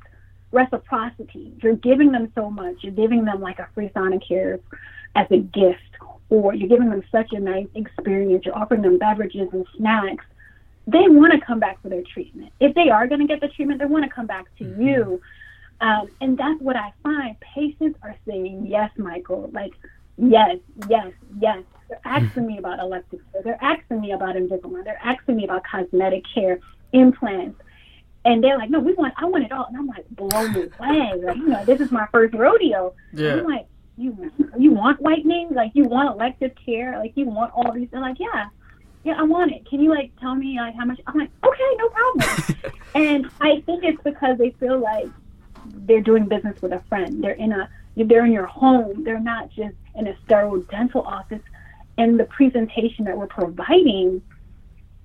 [0.50, 1.52] reciprocity.
[1.62, 2.76] You're giving them so much.
[2.81, 4.61] You're giving them like a free Sonicare
[5.14, 5.81] as a gift
[6.29, 10.24] or you're giving them such a nice experience, you're offering them beverages and snacks,
[10.87, 12.52] they want to come back for their treatment.
[12.61, 14.83] If they are going to get the treatment, they want to come back to mm-hmm.
[14.83, 15.20] you.
[15.81, 17.37] Um, and that's what I find.
[17.40, 19.72] Patients are saying, yes, Michael, like,
[20.16, 20.57] yes,
[20.88, 21.62] yes, yes.
[21.88, 22.24] They're hmm.
[22.24, 23.42] asking me about elective care.
[23.42, 24.85] They're asking me about Invisalign.
[24.85, 26.59] They're asking me about cosmetic care,
[26.92, 27.61] implants.
[28.24, 29.66] And they're like, no, we want, I want it all.
[29.66, 31.12] And I'm like, blown away.
[31.22, 32.92] Like, you know, this is my first rodeo.
[33.12, 33.31] Yeah.
[33.31, 35.48] And I'm like, you you want whitening?
[35.55, 36.98] Like you want elective care?
[36.98, 37.88] Like you want all these?
[37.90, 38.48] They're like, yeah,
[39.05, 39.68] yeah, I want it.
[39.68, 41.00] Can you like tell me like how much?
[41.07, 42.72] I'm like, okay, no problem.
[42.94, 45.09] and I think it's because they feel like
[45.64, 47.22] they're doing business with a friend.
[47.22, 49.05] They're in a they're in your home.
[49.05, 51.43] They're not just in a sterile dental office.
[51.99, 54.23] And the presentation that we're providing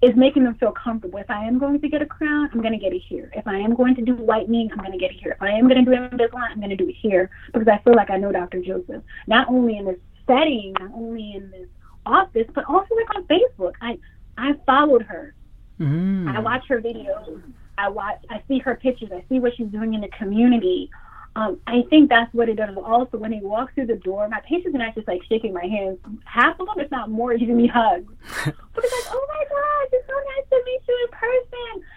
[0.01, 1.19] is making them feel comfortable.
[1.19, 3.31] If I am going to get a crown, I'm going to get it here.
[3.35, 5.33] If I am going to do whitening, I'm going to get it here.
[5.33, 7.77] If I am going to do Invisalign, I'm going to do it here because I
[7.83, 8.61] feel like I know Dr.
[8.61, 9.03] Joseph.
[9.27, 11.67] Not only in this setting, not only in this
[12.05, 13.73] office, but also like on Facebook.
[13.81, 13.97] I
[14.37, 15.35] I followed her.
[15.79, 16.35] Mm.
[16.35, 17.41] I watch her videos.
[17.77, 18.23] I watch.
[18.29, 19.09] I see her pictures.
[19.13, 20.89] I see what she's doing in the community.
[21.35, 22.75] Um, I think that's what it does.
[22.77, 25.65] Also, when he walks through the door, my patients and I just like shaking my
[25.65, 25.97] hands.
[26.25, 28.11] Half of them, if not more, giving me hugs.
[28.45, 31.87] but it's like, oh my gosh, it's so nice to meet you in person.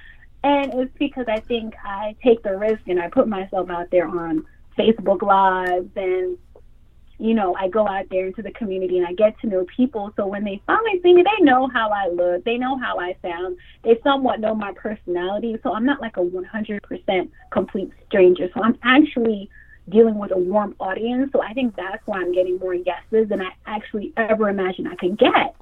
[0.44, 4.06] And it's because I think I take the risk and I put myself out there
[4.06, 4.44] on
[4.78, 6.38] Facebook Lives and
[7.24, 10.12] you know, I go out there into the community and I get to know people.
[10.14, 13.16] So when they finally see me, they know how I look, they know how I
[13.22, 15.56] sound, they somewhat know my personality.
[15.62, 18.50] So I'm not like a 100% complete stranger.
[18.52, 19.48] So I'm actually
[19.88, 21.32] dealing with a warm audience.
[21.32, 24.96] So I think that's why I'm getting more yeses than I actually ever imagined I
[24.96, 25.56] could get.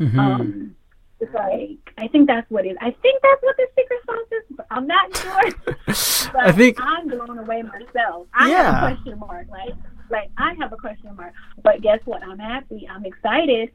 [0.00, 0.18] Mm-hmm.
[0.18, 0.76] Um,
[1.20, 2.76] it's like I think that's what it is.
[2.80, 4.56] I think that's what the secret sauce is.
[4.56, 5.42] But I'm not sure.
[6.32, 8.26] but I think I'm blown away myself.
[8.34, 8.62] I yeah.
[8.64, 9.46] have a question mark.
[9.48, 9.74] Like
[10.10, 11.32] like I have a question mark.
[11.62, 12.22] But guess what?
[12.22, 12.88] I'm happy.
[12.90, 13.70] I'm excited.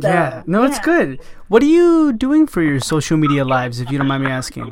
[0.00, 0.42] So, yeah.
[0.46, 0.68] No, yeah.
[0.68, 1.20] it's good.
[1.48, 4.70] What are you doing for your social media lives, if you don't mind me asking?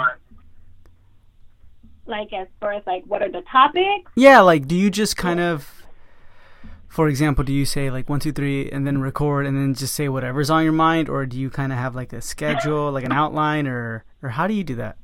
[2.06, 4.10] Like as far as like what are the topics?
[4.16, 5.82] Yeah, like do you just kind of
[6.92, 9.94] for example, do you say like one, two, three, and then record, and then just
[9.94, 13.04] say whatever's on your mind, or do you kind of have like a schedule, like
[13.04, 14.98] an outline, or or how do you do that?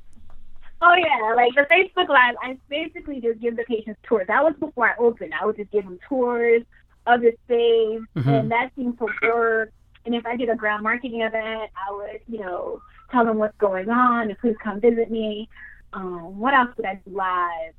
[0.81, 4.27] Oh yeah, like the Facebook Live, I basically just give the patients tours.
[4.29, 5.35] That was before I opened.
[5.39, 6.63] I would just give them tours
[7.07, 8.29] of the space, mm-hmm.
[8.29, 9.73] and that seemed to work.
[10.05, 13.57] And if I did a ground marketing event, I would, you know, tell them what's
[13.59, 15.49] going on and please come visit me.
[15.93, 17.75] Um, what else would I do live?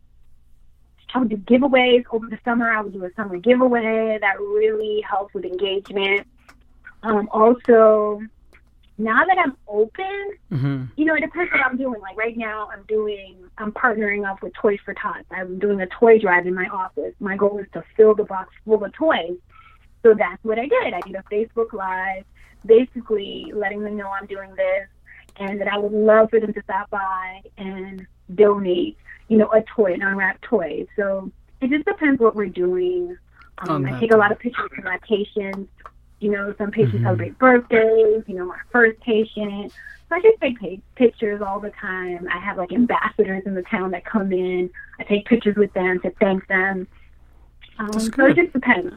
[1.13, 2.69] I would do giveaways over the summer.
[2.69, 6.27] I would do a summer giveaway that really helps with engagement.
[7.01, 8.21] Um, also,
[8.99, 10.85] now that I'm open, mm-hmm.
[10.95, 11.99] you know, it depends what I'm doing.
[12.01, 15.25] Like right now, I'm doing, I'm partnering up with Toys for Tots.
[15.31, 17.13] I'm doing a toy drive in my office.
[17.19, 19.37] My goal is to fill the box full of toys.
[20.03, 20.93] So that's what I did.
[20.93, 22.23] I did a Facebook Live,
[22.65, 24.87] basically letting them know I'm doing this
[25.37, 28.97] and that I would love for them to stop by and donate
[29.29, 30.85] you know, a toy, an unwrapped toy.
[30.95, 31.31] So
[31.61, 33.15] it just depends what we're doing.
[33.59, 35.71] Um, I take a lot of pictures of my patients.
[36.19, 37.05] You know, some patients mm-hmm.
[37.05, 38.23] celebrate birthdays.
[38.27, 39.71] You know, my first patient.
[40.09, 40.57] So I just take
[40.95, 42.27] pictures all the time.
[42.33, 44.69] I have like ambassadors in the town that come in.
[44.99, 46.87] I take pictures with them to thank them.
[47.77, 48.95] Um, so it just depends.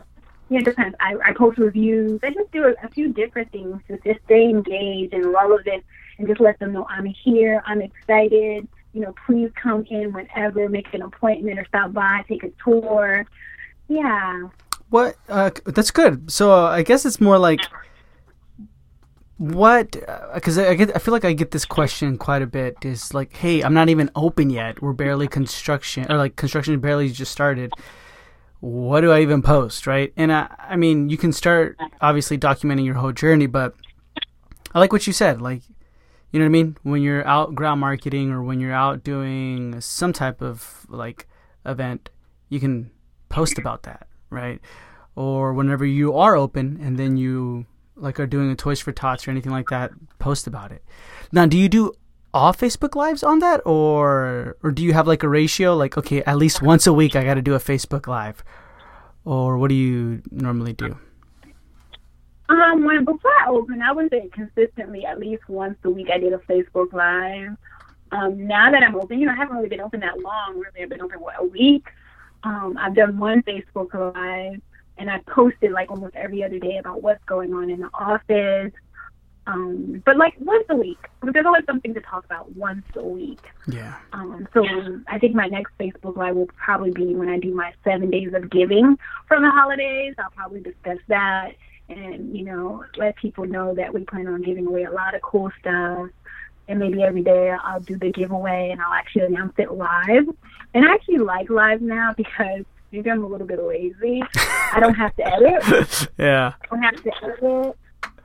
[0.48, 0.96] Yeah, it depends.
[1.00, 2.18] I, I post reviews.
[2.22, 5.84] I just do a, a few different things to just stay engaged and relevant
[6.18, 7.62] and just let them know I'm here.
[7.66, 12.44] I'm excited you know, please come in whenever, make an appointment or stop by, take
[12.44, 13.26] a tour.
[13.88, 14.48] Yeah.
[14.92, 15.16] What?
[15.26, 16.30] Uh, that's good.
[16.30, 17.60] So uh, I guess it's more like
[19.38, 19.96] what?
[20.34, 22.76] Because uh, I get, I feel like I get this question quite a bit.
[22.84, 24.82] Is like, hey, I'm not even open yet.
[24.82, 27.72] We're barely construction, or like construction barely just started.
[28.60, 30.12] What do I even post, right?
[30.14, 33.74] And I, I mean, you can start obviously documenting your whole journey, but
[34.74, 35.40] I like what you said.
[35.40, 35.62] Like,
[36.32, 36.76] you know what I mean?
[36.82, 41.26] When you're out ground marketing or when you're out doing some type of like
[41.64, 42.10] event,
[42.50, 42.90] you can
[43.30, 44.60] post about that, right?
[45.14, 47.66] Or whenever you are open and then you
[47.96, 50.82] like are doing a Toys for Tots or anything like that, post about it.
[51.30, 51.92] Now, do you do
[52.34, 56.22] all Facebook lives on that or or do you have like a ratio like okay,
[56.24, 58.42] at least once a week I got to do a Facebook live?
[59.24, 60.96] Or what do you normally do?
[62.48, 66.18] Um, when before I opened, I would say consistently at least once a week I
[66.18, 67.56] did a Facebook Live.
[68.10, 70.54] Um, now that I'm open, you know, I haven't really been open that long.
[70.56, 71.86] Really, I've been open what a week.
[72.44, 74.60] Um, I've done one Facebook Live,
[74.98, 78.72] and I posted like almost every other day about what's going on in the office.
[79.44, 83.44] Um, but like once a week, there's always something to talk about once a week.
[83.66, 83.96] Yeah.
[84.12, 84.64] Um, so
[85.08, 88.32] I think my next Facebook Live will probably be when I do my seven days
[88.34, 90.14] of giving from the holidays.
[90.18, 91.54] I'll probably discuss that
[91.88, 95.22] and you know let people know that we plan on giving away a lot of
[95.22, 96.08] cool stuff
[96.68, 100.28] and maybe every day I'll do the giveaway and I'll actually announce it live.
[100.74, 104.22] And I actually like live now because maybe I'm a little bit lazy.
[104.72, 106.08] I don't have to edit.
[106.18, 106.52] yeah.
[106.62, 107.76] I don't have to edit.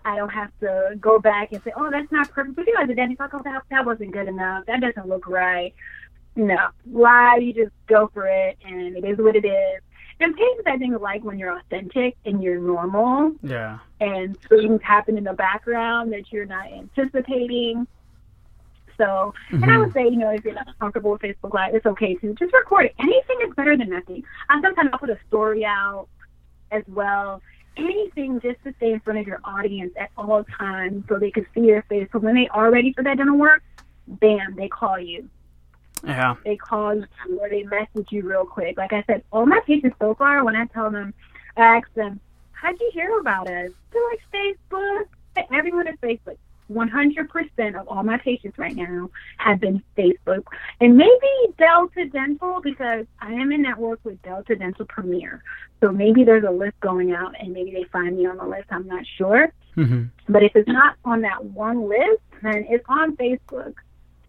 [0.05, 2.55] I don't have to go back and say, oh, that's not perfect.
[2.55, 4.65] But you know, then like, oh, that, that wasn't good enough.
[4.65, 5.73] That doesn't look right.
[6.37, 9.81] No, live, you just go for it, and it is what it is.
[10.19, 13.33] And patients, I think, like when you're authentic and you're normal.
[13.43, 13.79] Yeah.
[13.99, 17.87] And things happen in the background that you're not anticipating.
[18.97, 19.55] So, mm-hmm.
[19.55, 19.79] and I mm-hmm.
[19.83, 22.53] would say, you know, if you're not comfortable with Facebook Live, it's okay to just
[22.53, 22.95] record it.
[22.99, 24.23] Anything is better than nothing.
[24.49, 26.07] I sometimes I'll put a story out
[26.71, 27.41] as well.
[27.77, 31.45] Anything just to stay in front of your audience at all times so they can
[31.53, 32.07] see your face.
[32.11, 33.61] So when they are ready for that dental work,
[34.07, 35.29] bam, they call you.
[36.03, 36.35] Yeah.
[36.43, 37.05] They call you
[37.39, 38.77] or they message you real quick.
[38.77, 41.13] Like I said, all my patients so far, when I tell them,
[41.55, 42.19] I ask them,
[42.51, 43.71] how'd you hear about us?
[43.91, 45.05] They're like, Facebook.
[45.51, 46.37] Everyone is Facebook.
[46.71, 50.43] 100% of all my patients right now have been Facebook.
[50.81, 55.41] And maybe Delta Dental because I am in network with Delta Dental Premier.
[55.81, 58.65] So maybe there's a list going out and maybe they find me on the list.
[58.69, 59.51] I'm not sure.
[59.75, 60.05] Mm-hmm.
[60.27, 63.75] But if it's not on that one list, then it's on Facebook.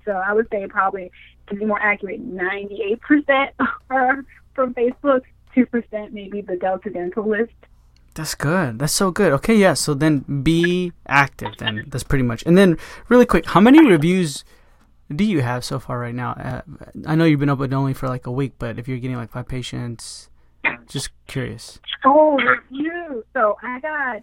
[0.05, 1.11] So I would say probably
[1.49, 3.51] to be more accurate, 98%
[3.91, 4.25] are
[4.55, 5.23] from Facebook,
[5.57, 7.53] 2% maybe the Delta Dental list.
[8.19, 8.81] That's good.
[8.81, 9.33] That's so good.
[9.35, 9.75] Okay, yeah.
[9.75, 11.57] So then be active.
[11.59, 12.43] Then that's pretty much.
[12.47, 12.77] And then
[13.09, 14.43] really quick, how many reviews
[15.15, 16.33] do you have so far right now?
[16.33, 16.63] Uh,
[17.07, 19.31] I know you've been open only for like a week, but if you're getting like
[19.31, 20.31] five patients,
[20.89, 21.79] just curious.
[22.05, 23.23] Oh, reviews.
[23.35, 24.23] So I got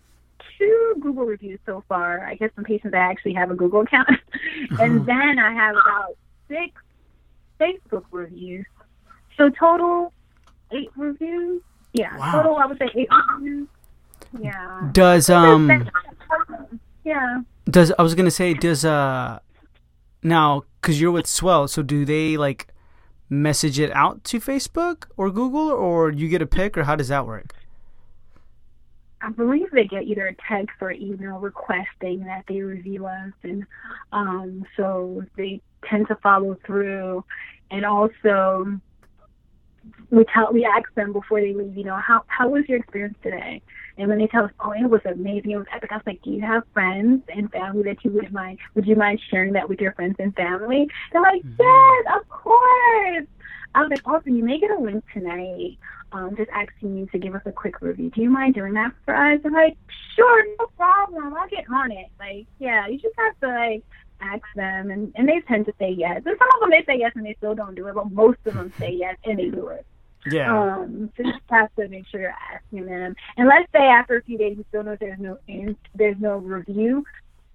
[0.57, 2.25] two Google reviews so far.
[2.25, 4.09] I guess some patients that actually have a Google account,
[4.71, 5.05] and uh-huh.
[5.05, 6.17] then I have about
[6.49, 6.73] six
[7.61, 8.65] Facebook reviews.
[9.37, 10.11] So total
[10.73, 11.61] eight reviews.
[11.93, 12.33] Yeah, wow.
[12.33, 13.69] total I would say eight reviews.
[14.39, 14.89] Yeah.
[14.91, 15.89] Does um.
[17.03, 17.41] Yeah.
[17.65, 19.39] Does I was gonna say does uh
[20.23, 22.67] now because you're with Swell, so do they like
[23.29, 27.07] message it out to Facebook or Google, or you get a pick, or how does
[27.07, 27.53] that work?
[29.21, 33.65] I believe they get either a text or email requesting that they review us, and
[34.11, 37.23] um, so they tend to follow through.
[37.71, 38.79] And also,
[40.11, 43.17] we tell we ask them before they leave, you know, how how was your experience
[43.23, 43.61] today?
[43.97, 46.21] And when they tell us, oh, it was amazing, it was epic, I was like,
[46.21, 48.59] do you have friends and family that you would mind?
[48.73, 50.87] Would you mind sharing that with your friends and family?
[51.11, 51.55] They're like, mm-hmm.
[51.59, 53.27] yes, of course.
[53.73, 55.77] I was like, also, you may get a link tonight,
[56.13, 58.09] um, just asking you to give us a quick review.
[58.09, 59.39] Do you mind doing that for us?
[59.43, 59.77] I'm like,
[60.15, 61.33] sure, no problem.
[61.33, 62.07] I'll get on it.
[62.19, 63.83] Like, yeah, you just have to like
[64.33, 66.21] ask them, and and they tend to say yes.
[66.25, 68.39] And some of them they say yes and they still don't do it, but most
[68.45, 69.85] of them say yes and they do it.
[70.31, 70.59] Yeah.
[70.59, 73.15] Um, so you just have to make sure you're asking them.
[73.37, 75.37] And let's say after a few days you still know there's no
[75.93, 77.05] there's no review.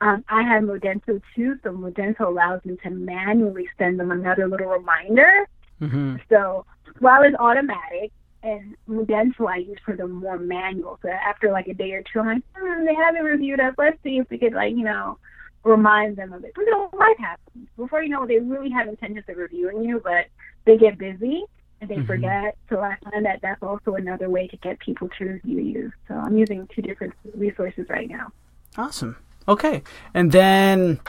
[0.01, 4.69] Um, I have Modento too, so Modento allows me to manually send them another little
[4.69, 5.47] reminder.
[5.81, 6.17] Mm-hmm.
[6.31, 6.65] So
[7.01, 10.99] while it's automatic, and Modento I use for the more manual.
[11.03, 13.75] So after like a day or two, I'm like, hmm, they haven't reviewed us.
[13.77, 15.19] Let's see if we could like you know
[15.65, 16.55] remind them of it.
[16.55, 17.69] Because life happens.
[17.77, 20.27] Before you know, it, they really have intentions of reviewing you, but
[20.65, 21.45] they get busy
[21.81, 22.07] and they mm-hmm.
[22.07, 22.57] forget.
[22.69, 25.93] So I find that that's also another way to get people to review you.
[26.09, 28.33] So I'm using two different resources right now.
[28.77, 29.17] Awesome.
[29.49, 29.83] Okay,
[30.15, 31.01] and then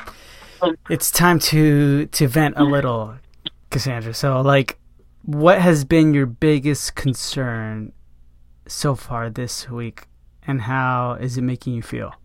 [0.89, 3.15] it's time to to vent a little,
[3.69, 4.15] Cassandre.
[4.15, 4.79] So like,
[5.23, 7.91] what has been your biggest concern
[8.67, 10.07] so far this week,
[10.47, 12.15] and how is it making you feel?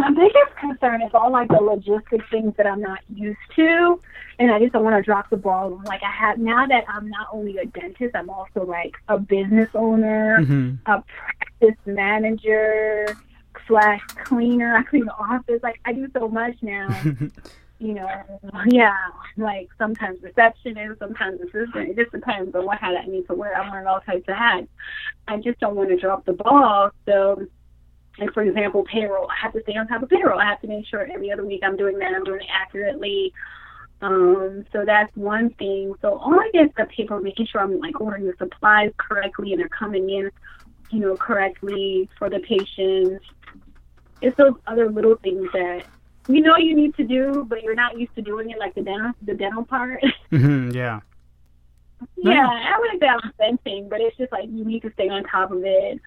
[0.00, 4.00] My biggest concern is all like the logistic things that I'm not used to,
[4.38, 5.82] and I just don't want to drop the ball.
[5.84, 9.68] Like I have now that I'm not only a dentist, I'm also like a business
[9.74, 10.76] owner, mm-hmm.
[10.90, 13.14] a practice manager
[13.66, 14.74] slash cleaner.
[14.74, 15.60] I clean the office.
[15.62, 16.88] Like I do so much now.
[17.78, 18.08] you know,
[18.68, 18.96] yeah,
[19.36, 21.90] like sometimes receptionist, sometimes assistant.
[21.90, 23.54] It just depends on what hat I need to wear.
[23.54, 24.68] I'm wearing all types of hats.
[25.28, 26.90] I just don't want to drop the ball.
[27.04, 27.46] So
[28.18, 29.28] like for example, payroll.
[29.30, 30.38] I have to stay on top of payroll.
[30.38, 32.12] I have to make sure every other week I'm doing that.
[32.14, 33.32] I'm doing it accurately.
[34.02, 35.94] Um, so that's one thing.
[36.00, 39.60] So all I guess the paper, making sure I'm like ordering the supplies correctly and
[39.60, 40.30] they're coming in,
[40.90, 43.24] you know, correctly for the patients.
[44.22, 45.84] It's those other little things that
[46.28, 48.82] you know you need to do, but you're not used to doing it, like the
[48.82, 50.02] dental, the dental part.
[50.30, 51.00] Mm-hmm, yeah.
[52.16, 55.24] yeah, I wouldn't say I'm venting, but it's just like you need to stay on
[55.24, 56.00] top of it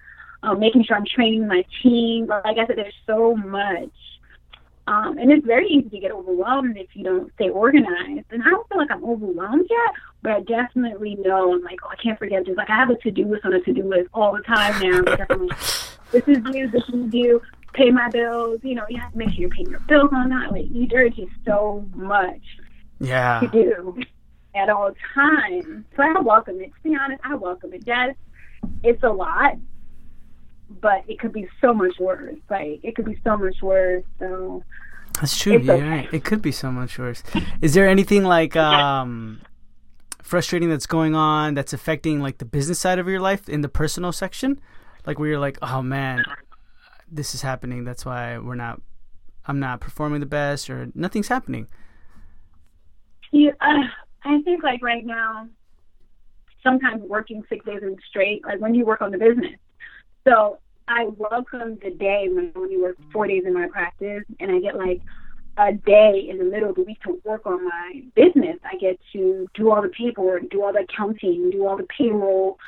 [0.44, 2.26] um, making sure I'm training my team.
[2.26, 3.90] Like I said, there's so much.
[4.86, 8.26] Um, and it's very easy to get overwhelmed if you don't stay organized.
[8.30, 11.88] And I don't feel like I'm overwhelmed yet, but I definitely know I'm like, oh,
[11.90, 12.56] I can't forget this.
[12.56, 15.00] Like I have a to-do list on a to-do list all the time now.
[16.12, 17.40] this is due, this is due,
[17.72, 18.60] pay my bills.
[18.62, 20.52] You know, you have to make sure you're paying your bills on that.
[20.52, 22.42] Like, there's just so much
[23.00, 23.40] yeah.
[23.40, 24.02] to do
[24.54, 25.84] at all times.
[25.96, 26.72] So I welcome it.
[26.74, 27.84] To be honest, I welcome it.
[27.86, 28.14] Yes,
[28.82, 29.56] it's a lot,
[30.68, 32.36] but it could be so much worse.
[32.50, 34.04] Like it could be so much worse.
[34.18, 34.62] So
[35.20, 35.58] that's true.
[35.58, 35.88] Yeah, okay.
[35.88, 36.08] right.
[36.12, 37.22] It could be so much worse.
[37.60, 39.40] Is there anything like um
[40.22, 43.68] frustrating that's going on that's affecting like the business side of your life in the
[43.68, 44.60] personal section?
[45.06, 46.24] Like where you're like, oh man,
[47.10, 47.84] this is happening.
[47.84, 48.80] That's why we're not.
[49.46, 51.68] I'm not performing the best, or nothing's happening.
[53.30, 53.82] Yeah, uh,
[54.24, 55.48] I think like right now,
[56.62, 59.52] sometimes working six days a week straight, like when you work on the business,
[60.24, 60.58] so
[60.88, 64.60] I welcome the day when I only work four days in my practice and I
[64.60, 65.00] get like
[65.56, 68.58] a day in the middle of the week to work on my business.
[68.64, 72.58] I get to do all the paperwork, do all the accounting, do all the payroll,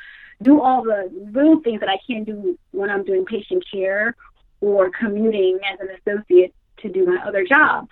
[0.41, 4.15] do all the little things that I can't do when I'm doing patient care
[4.61, 7.89] or commuting as an associate to do my other jobs.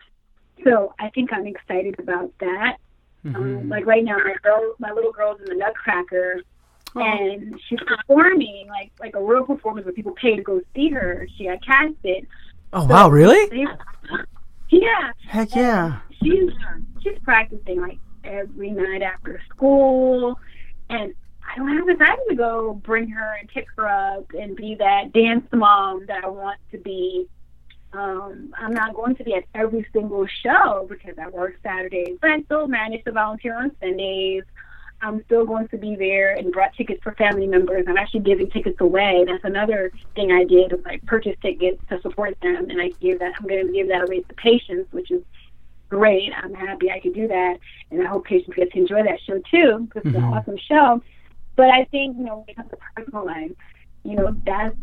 [0.63, 2.77] So I think I'm excited about that.
[3.25, 3.35] Mm-hmm.
[3.35, 6.41] Um, like right now, my girl, my little girl's in the Nutcracker.
[6.95, 11.27] And she's performing like like a real performance where people pay to go see her.
[11.37, 12.27] She got casted.
[12.73, 13.67] Oh so wow, really?
[14.69, 15.11] Yeah.
[15.27, 15.99] Heck yeah.
[16.23, 16.51] She's
[17.01, 20.39] she's practicing like every night after school,
[20.89, 21.13] and
[21.47, 24.75] I don't have the time to go bring her and pick her up and be
[24.75, 27.27] that dance mom that I want to be.
[27.93, 32.29] Um, I'm not going to be at every single show because I work Saturdays, but
[32.29, 34.43] I still manage to volunteer on Sundays.
[35.05, 37.85] I'm still going to be there and brought tickets for family members.
[37.87, 39.23] I'm actually giving tickets away.
[39.27, 43.19] That's another thing I did was like purchase tickets to support them, and I give
[43.19, 43.33] that.
[43.37, 45.21] I'm going to give that away to patients, which is
[45.89, 46.31] great.
[46.35, 47.57] I'm happy I could do that,
[47.91, 50.25] and I hope patients get to enjoy that show too because it's mm-hmm.
[50.25, 51.03] an awesome show.
[51.55, 53.51] But I think you know when it comes to personal life,
[54.03, 54.75] you know that's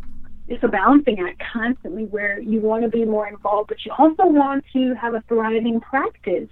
[0.46, 4.26] it's a balancing act constantly where you want to be more involved, but you also
[4.26, 6.48] want to have a thriving practice,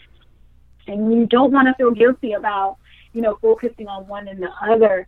[0.88, 2.78] and you don't want to feel guilty about
[3.12, 5.06] you know, focusing on one and the other.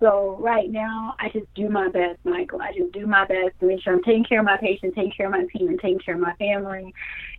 [0.00, 2.60] So right now, I just do my best, Michael.
[2.60, 5.12] I just do my best to make sure I'm taking care of my patients, taking
[5.16, 6.92] care of my team, and taking care of my family.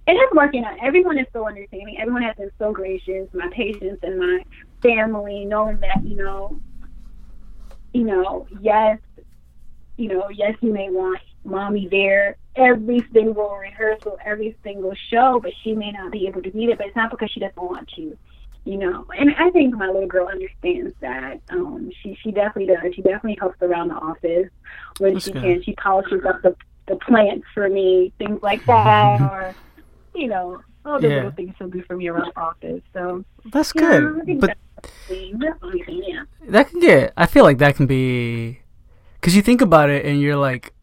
[0.07, 0.78] It is working out.
[0.82, 1.97] Everyone is so understanding.
[1.99, 3.28] Everyone has been so gracious.
[3.34, 4.39] My patients and my
[4.82, 6.57] family, knowing that you know,
[7.93, 8.99] you know, yes,
[9.97, 15.51] you know, yes, you may want mommy there every single rehearsal, every single show, but
[15.63, 16.78] she may not be able to be there.
[16.78, 18.18] But it's not because she doesn't want to
[18.66, 21.39] you know, and I think my little girl understands that.
[21.49, 22.95] Um, she she definitely does.
[22.95, 24.49] She definitely helps around the office
[24.97, 25.43] when That's she good.
[25.43, 25.63] can.
[25.63, 26.55] She polishes up the
[26.88, 29.55] the plants for me, things like that, or
[30.16, 31.16] you know, all the yeah.
[31.16, 32.82] little things she'll do for me around the office.
[32.91, 34.39] So that's good.
[34.39, 34.57] But
[35.09, 36.24] yeah.
[36.47, 37.13] that can get.
[37.16, 38.61] I feel like that can be
[39.16, 40.74] because you think about it and you're like,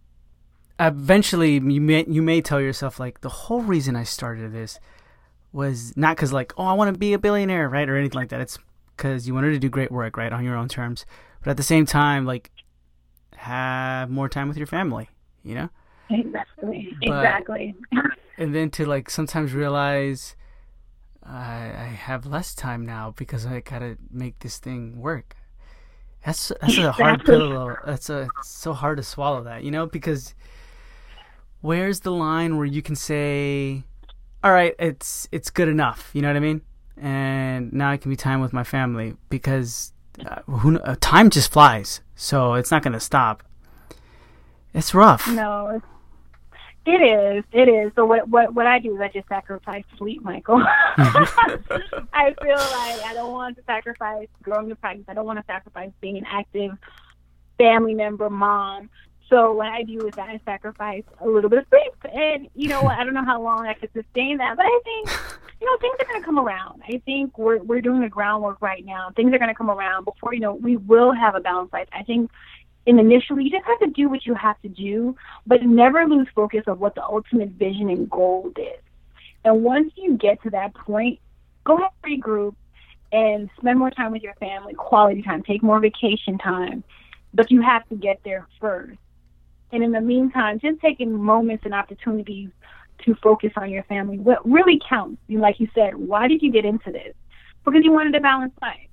[0.78, 4.78] eventually you may you may tell yourself like the whole reason I started this
[5.52, 8.30] was not because like oh I want to be a billionaire right or anything like
[8.30, 8.40] that.
[8.40, 8.58] It's
[8.96, 11.04] because you wanted to do great work right on your own terms,
[11.42, 12.50] but at the same time like
[13.36, 15.08] have more time with your family.
[15.42, 15.70] You know.
[16.10, 16.96] Exactly.
[17.00, 17.74] But, exactly.
[18.38, 20.36] and then to like sometimes realize
[21.24, 25.36] I, I have less time now because I gotta make this thing work.
[26.24, 27.76] That's that's a hard pill.
[27.84, 30.34] That's a it's so hard to swallow that, you know, because
[31.60, 33.84] where's the line where you can say
[34.42, 36.10] all right, it's it's good enough.
[36.12, 36.62] You know what I mean?
[36.96, 39.92] And now I can be time with my family because
[40.24, 43.42] uh, who uh, time just flies, so it's not going to stop.
[44.74, 45.28] It's rough.
[45.28, 45.80] No,
[46.84, 47.44] it is.
[47.52, 47.92] It is.
[47.94, 50.62] So what what what I do is I just sacrifice sleep, Michael.
[50.96, 55.04] I feel like I don't want to sacrifice growing the practice.
[55.08, 56.72] I don't want to sacrifice being an active
[57.56, 58.90] family member, mom.
[59.32, 62.82] So what I do is I sacrifice a little bit of sleep, and you know?
[62.82, 65.08] I don't know how long I could sustain that, but I think
[65.60, 66.82] you know things are going to come around.
[66.86, 69.10] I think we're we're doing the groundwork right now.
[69.16, 71.88] Things are going to come around before you know we will have a balanced life.
[71.92, 72.30] I think.
[72.84, 75.14] And initially, you just have to do what you have to do,
[75.46, 78.82] but never lose focus of what the ultimate vision and goal is.
[79.44, 81.20] And once you get to that point,
[81.62, 82.56] go ahead and regroup
[83.12, 86.82] and spend more time with your family, quality time, take more vacation time.
[87.32, 88.98] But you have to get there first.
[89.72, 92.50] And in the meantime, just taking moments and opportunities
[93.04, 94.18] to focus on your family.
[94.18, 97.14] What really counts, You like you said, why did you get into this?
[97.64, 98.88] Because you wanted a balanced life.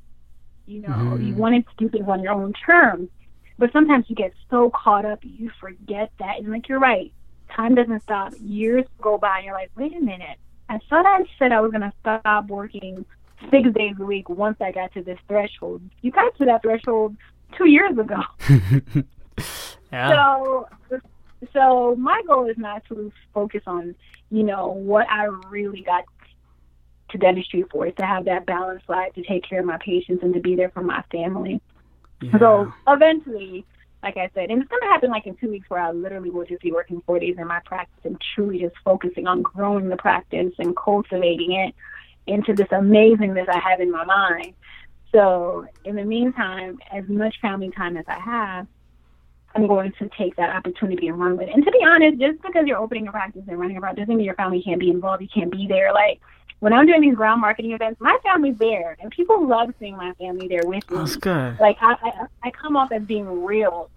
[0.65, 1.27] You know, mm-hmm.
[1.27, 3.09] you wanted to do things on your own terms.
[3.57, 6.37] But sometimes you get so caught up, you forget that.
[6.37, 7.11] And like you're right,
[7.53, 8.33] time doesn't stop.
[8.39, 10.37] Years go by, and you're like, wait a minute.
[10.69, 13.05] I thought I said I was going to stop working
[13.49, 15.81] six days a week once I got to this threshold.
[16.01, 17.17] You got to that threshold
[17.57, 18.21] two years ago.
[19.91, 20.09] Yeah.
[20.09, 20.67] So,
[21.53, 23.95] so my goal is not to focus on,
[24.29, 26.05] you know, what I really got
[27.09, 30.23] to dentistry for is to have that balanced life, to take care of my patients,
[30.23, 31.61] and to be there for my family.
[32.21, 32.37] Yeah.
[32.37, 33.65] So eventually,
[34.03, 36.29] like I said, and it's going to happen like in two weeks where I literally
[36.29, 39.89] will just be working four days in my practice and truly just focusing on growing
[39.89, 41.75] the practice and cultivating it
[42.27, 44.53] into this amazingness I have in my mind.
[45.11, 48.67] So in the meantime, as much family time as I have,
[49.55, 51.55] I'm going to take that opportunity and run with it.
[51.55, 54.15] And to be honest, just because you're opening a practice and running a practice doesn't
[54.15, 55.21] mean your family can't be involved.
[55.21, 55.91] You can't be there.
[55.91, 56.21] Like
[56.59, 60.13] when I'm doing these ground marketing events, my family's there, and people love seeing my
[60.13, 60.97] family there with me.
[60.97, 61.59] That's good.
[61.59, 63.89] Like I, I, I come off as being real.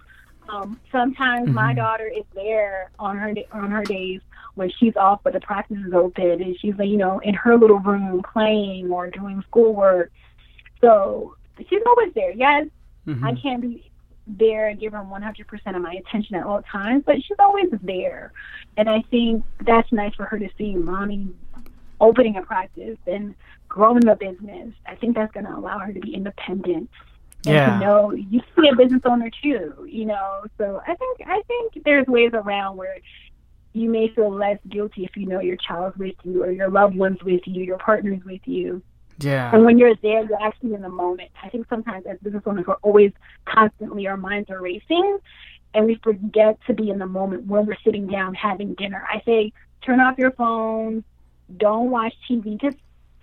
[0.49, 1.55] Um, sometimes mm-hmm.
[1.55, 4.21] my daughter is there on her on her days
[4.55, 7.57] when she's off, but the practice is open, and she's like you know in her
[7.57, 10.11] little room playing or doing schoolwork.
[10.81, 11.37] So
[11.69, 12.33] she's always there.
[12.33, 12.69] Yes,
[13.07, 13.25] mm-hmm.
[13.25, 13.91] I can't be
[14.27, 18.33] there and give her 100% of my attention at all times, but she's always there.
[18.77, 21.29] And I think that's nice for her to see mommy
[22.01, 23.35] opening a practice and
[23.69, 24.75] growing a business.
[24.87, 26.91] I think that's going to allow her to be independent
[27.47, 27.79] and yeah.
[27.79, 30.45] to know you can be a business owner too, you know.
[30.59, 32.97] So I think I think there's ways around where
[33.73, 36.95] you may feel less guilty if you know your child's with you or your loved
[36.95, 38.83] one's with you, your partner's with you.
[39.19, 39.55] Yeah.
[39.55, 41.31] And when you're there, you're actually in the moment.
[41.43, 43.13] I think sometimes as business owners, we're always
[43.45, 45.19] constantly, our minds are racing
[45.75, 49.05] and we forget to be in the moment when we're sitting down having dinner.
[49.09, 49.53] I say,
[49.83, 51.05] turn off your phone,
[51.57, 52.77] don't watch TV, just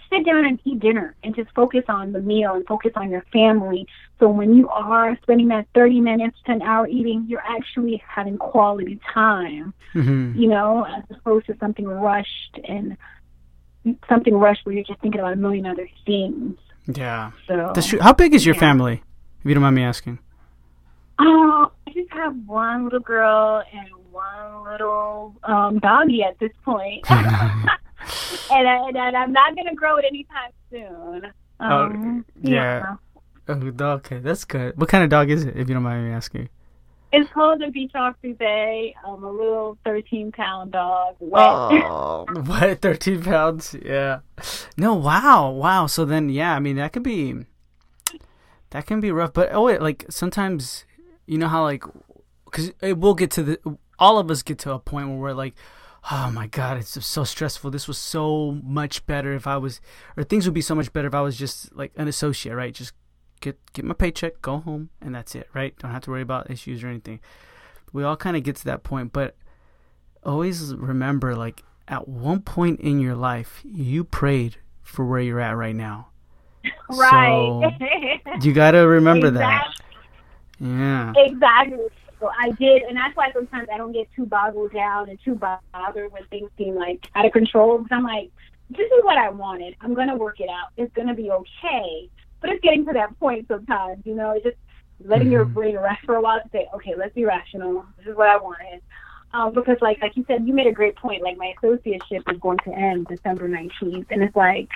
[0.10, 3.24] sit down and eat dinner and just focus on the meal and focus on your
[3.32, 3.88] family.
[4.20, 8.38] So when you are spending that 30 minutes to an hour eating, you're actually having
[8.38, 10.40] quality time, mm-hmm.
[10.40, 12.98] you know, as opposed to something rushed and
[14.08, 16.58] something rushed where you're just thinking about a million other things.
[16.88, 17.32] Yeah.
[17.48, 18.00] So true.
[18.00, 18.62] How big is your yeah.
[18.62, 19.04] family,
[19.40, 20.20] if you don't mind me asking?
[21.20, 27.06] Oh, I just have one little girl and one little um, doggy at this point.
[27.10, 31.32] and, I, and I'm not going to grow it anytime soon.
[31.60, 32.96] Um, yeah.
[33.48, 34.78] Oh, okay, that's good.
[34.78, 36.50] What kind of dog is it, if you don't mind me asking?
[37.12, 41.16] It's called a Bichon Frise, um, a little 13 pound dog.
[41.20, 41.44] Wet.
[41.44, 42.82] Oh, what?
[42.82, 43.76] 13 pounds?
[43.84, 44.20] Yeah.
[44.78, 45.88] No, wow, wow.
[45.88, 47.46] So then, yeah, I mean, that could be,
[48.70, 49.34] that can be rough.
[49.34, 50.86] But, oh, wait, like, sometimes,
[51.26, 51.84] you know how, like,
[52.46, 55.34] because it will get to the, all of us get to a point where we're
[55.34, 55.56] like,
[56.12, 59.82] oh my god it's so stressful this was so much better if i was
[60.16, 62.74] or things would be so much better if i was just like an associate right
[62.74, 62.94] just
[63.40, 66.50] get get my paycheck go home and that's it right don't have to worry about
[66.50, 67.20] issues or anything
[67.94, 69.36] we all kind of get to that point but
[70.24, 75.56] always remember like at one point in your life you prayed for where you're at
[75.56, 76.08] right now
[76.90, 77.76] right.
[77.80, 79.86] so you got to remember exactly.
[80.60, 81.88] that yeah exactly
[82.20, 85.36] so I did, and that's why sometimes I don't get too boggled down and too
[85.36, 87.78] bothered when things seem like out of control.
[87.78, 88.30] Because I'm like,
[88.70, 89.76] this is what I wanted.
[89.82, 90.70] I'm gonna work it out.
[90.76, 92.10] It's gonna be okay.
[92.42, 94.32] But it's getting to that point sometimes, you know.
[94.32, 94.58] It's just
[95.04, 95.34] letting mm-hmm.
[95.34, 97.86] your brain rest for a while to say, okay, let's be rational.
[97.98, 98.82] This is what I wanted.
[99.32, 101.22] Um, because like like you said, you made a great point.
[101.22, 104.70] Like my associateship is going to end December 19th, and it's like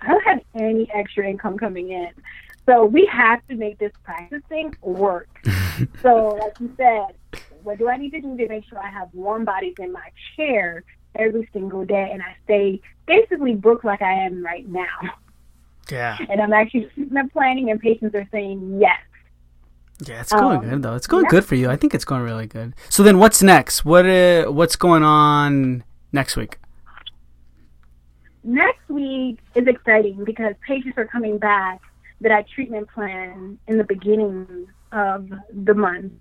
[0.00, 2.10] I don't have any extra income coming in.
[2.64, 5.28] So we have to make this practicing work.
[6.02, 9.08] so, like you said, what do I need to do to make sure I have
[9.14, 14.12] warm bodies in my chair every single day and I stay basically booked like I
[14.12, 14.98] am right now?
[15.90, 16.18] Yeah.
[16.28, 16.90] And I'm actually
[17.32, 18.98] planning, and patients are saying yes.
[20.06, 20.94] Yeah, it's going um, good though.
[20.94, 21.30] It's going yeah.
[21.30, 21.68] good for you.
[21.68, 22.74] I think it's going really good.
[22.88, 23.84] So then, what's next?
[23.84, 25.82] What uh, what's going on
[26.12, 26.58] next week?
[28.44, 31.80] Next week is exciting because patients are coming back
[32.20, 35.28] that I treatment plan in the beginning of
[35.64, 36.12] the month.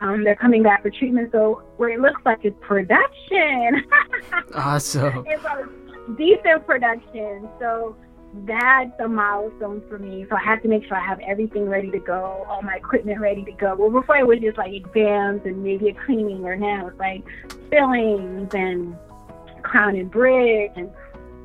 [0.00, 3.84] Um, they're coming back for treatment, so where it looks like it's production.
[4.54, 5.24] awesome.
[5.26, 5.68] It's a
[6.16, 7.96] decent production, so
[8.46, 10.26] that's a milestone for me.
[10.28, 13.20] So I have to make sure I have everything ready to go, all my equipment
[13.20, 13.74] ready to go.
[13.74, 17.22] Well, before it was just like exams and maybe a cleaning, or now it's like
[17.70, 18.96] fillings and
[19.62, 20.90] crown and bridge and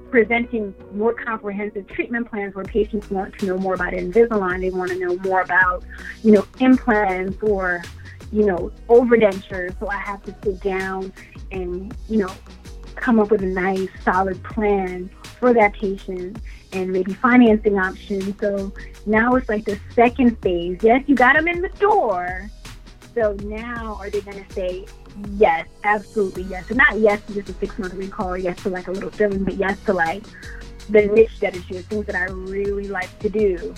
[0.09, 4.61] presenting more comprehensive treatment plans where patients want to know more about Invisalign.
[4.61, 5.83] They want to know more about,
[6.23, 7.83] you know, implants or,
[8.31, 9.77] you know, overdentures.
[9.79, 11.11] So I have to sit down
[11.51, 12.33] and, you know,
[12.95, 15.09] come up with a nice, solid plan
[15.39, 16.39] for that patient
[16.73, 18.39] and maybe financing options.
[18.39, 18.73] So
[19.05, 20.79] now it's like the second phase.
[20.81, 22.49] Yes, you got them in the door.
[23.15, 24.85] So now are they going to say,
[25.31, 26.69] Yes, absolutely yes.
[26.69, 29.09] And not yes to just a six month recall or yes to like a little
[29.09, 30.23] filling, but yes to like
[30.89, 33.73] the niche that is your things that I really like to do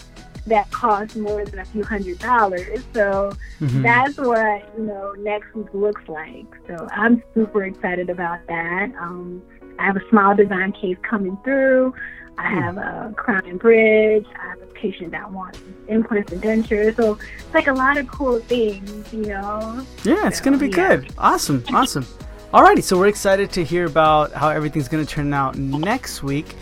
[0.48, 2.84] that cost more than a few hundred dollars.
[2.94, 3.82] So mm-hmm.
[3.82, 6.46] that's what, you know, next week looks like.
[6.68, 8.92] So I'm super excited about that.
[9.00, 9.42] Um,
[9.78, 11.94] I have a small design case coming through.
[12.38, 12.60] I hmm.
[12.60, 14.26] have a crown and bridge.
[14.42, 16.96] I have a patient that wants implants and dentures.
[16.96, 19.86] So it's like a lot of cool things, you know.
[20.04, 20.98] Yeah, it's so, gonna be yeah.
[20.98, 21.14] good.
[21.18, 22.06] Awesome, awesome.
[22.52, 26.56] Alrighty, so we're excited to hear about how everything's gonna turn out next week.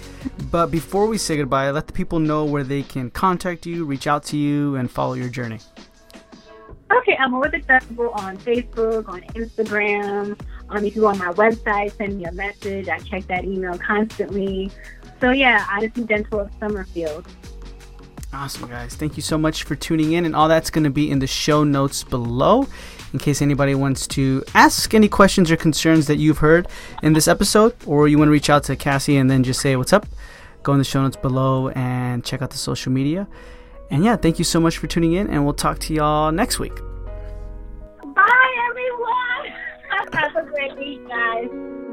[0.52, 4.06] But before we say goodbye, let the people know where they can contact you, reach
[4.06, 5.60] out to you, and follow your journey.
[6.92, 10.38] Okay, I'm with accessible on Facebook, on Instagram.
[10.68, 12.90] Um, if you go on my website, send me a message.
[12.90, 14.70] I check that email constantly.
[15.22, 17.26] So yeah, Odyssey Dental of Summerfield.
[18.34, 18.94] Awesome, guys.
[18.96, 21.28] Thank you so much for tuning in, and all that's going to be in the
[21.28, 22.68] show notes below
[23.18, 26.68] in case anybody wants to ask any questions or concerns that you've heard
[27.02, 29.76] in this episode, or you want to reach out to Cassie and then just say
[29.76, 30.06] what's up.
[30.62, 33.28] Go in the show notes below and check out the social media.
[33.90, 36.60] And yeah, thank you so much for tuning in, and we'll talk to y'all next
[36.60, 36.76] week.
[38.14, 40.14] Bye, everyone.
[40.14, 41.87] Have a great week, guys.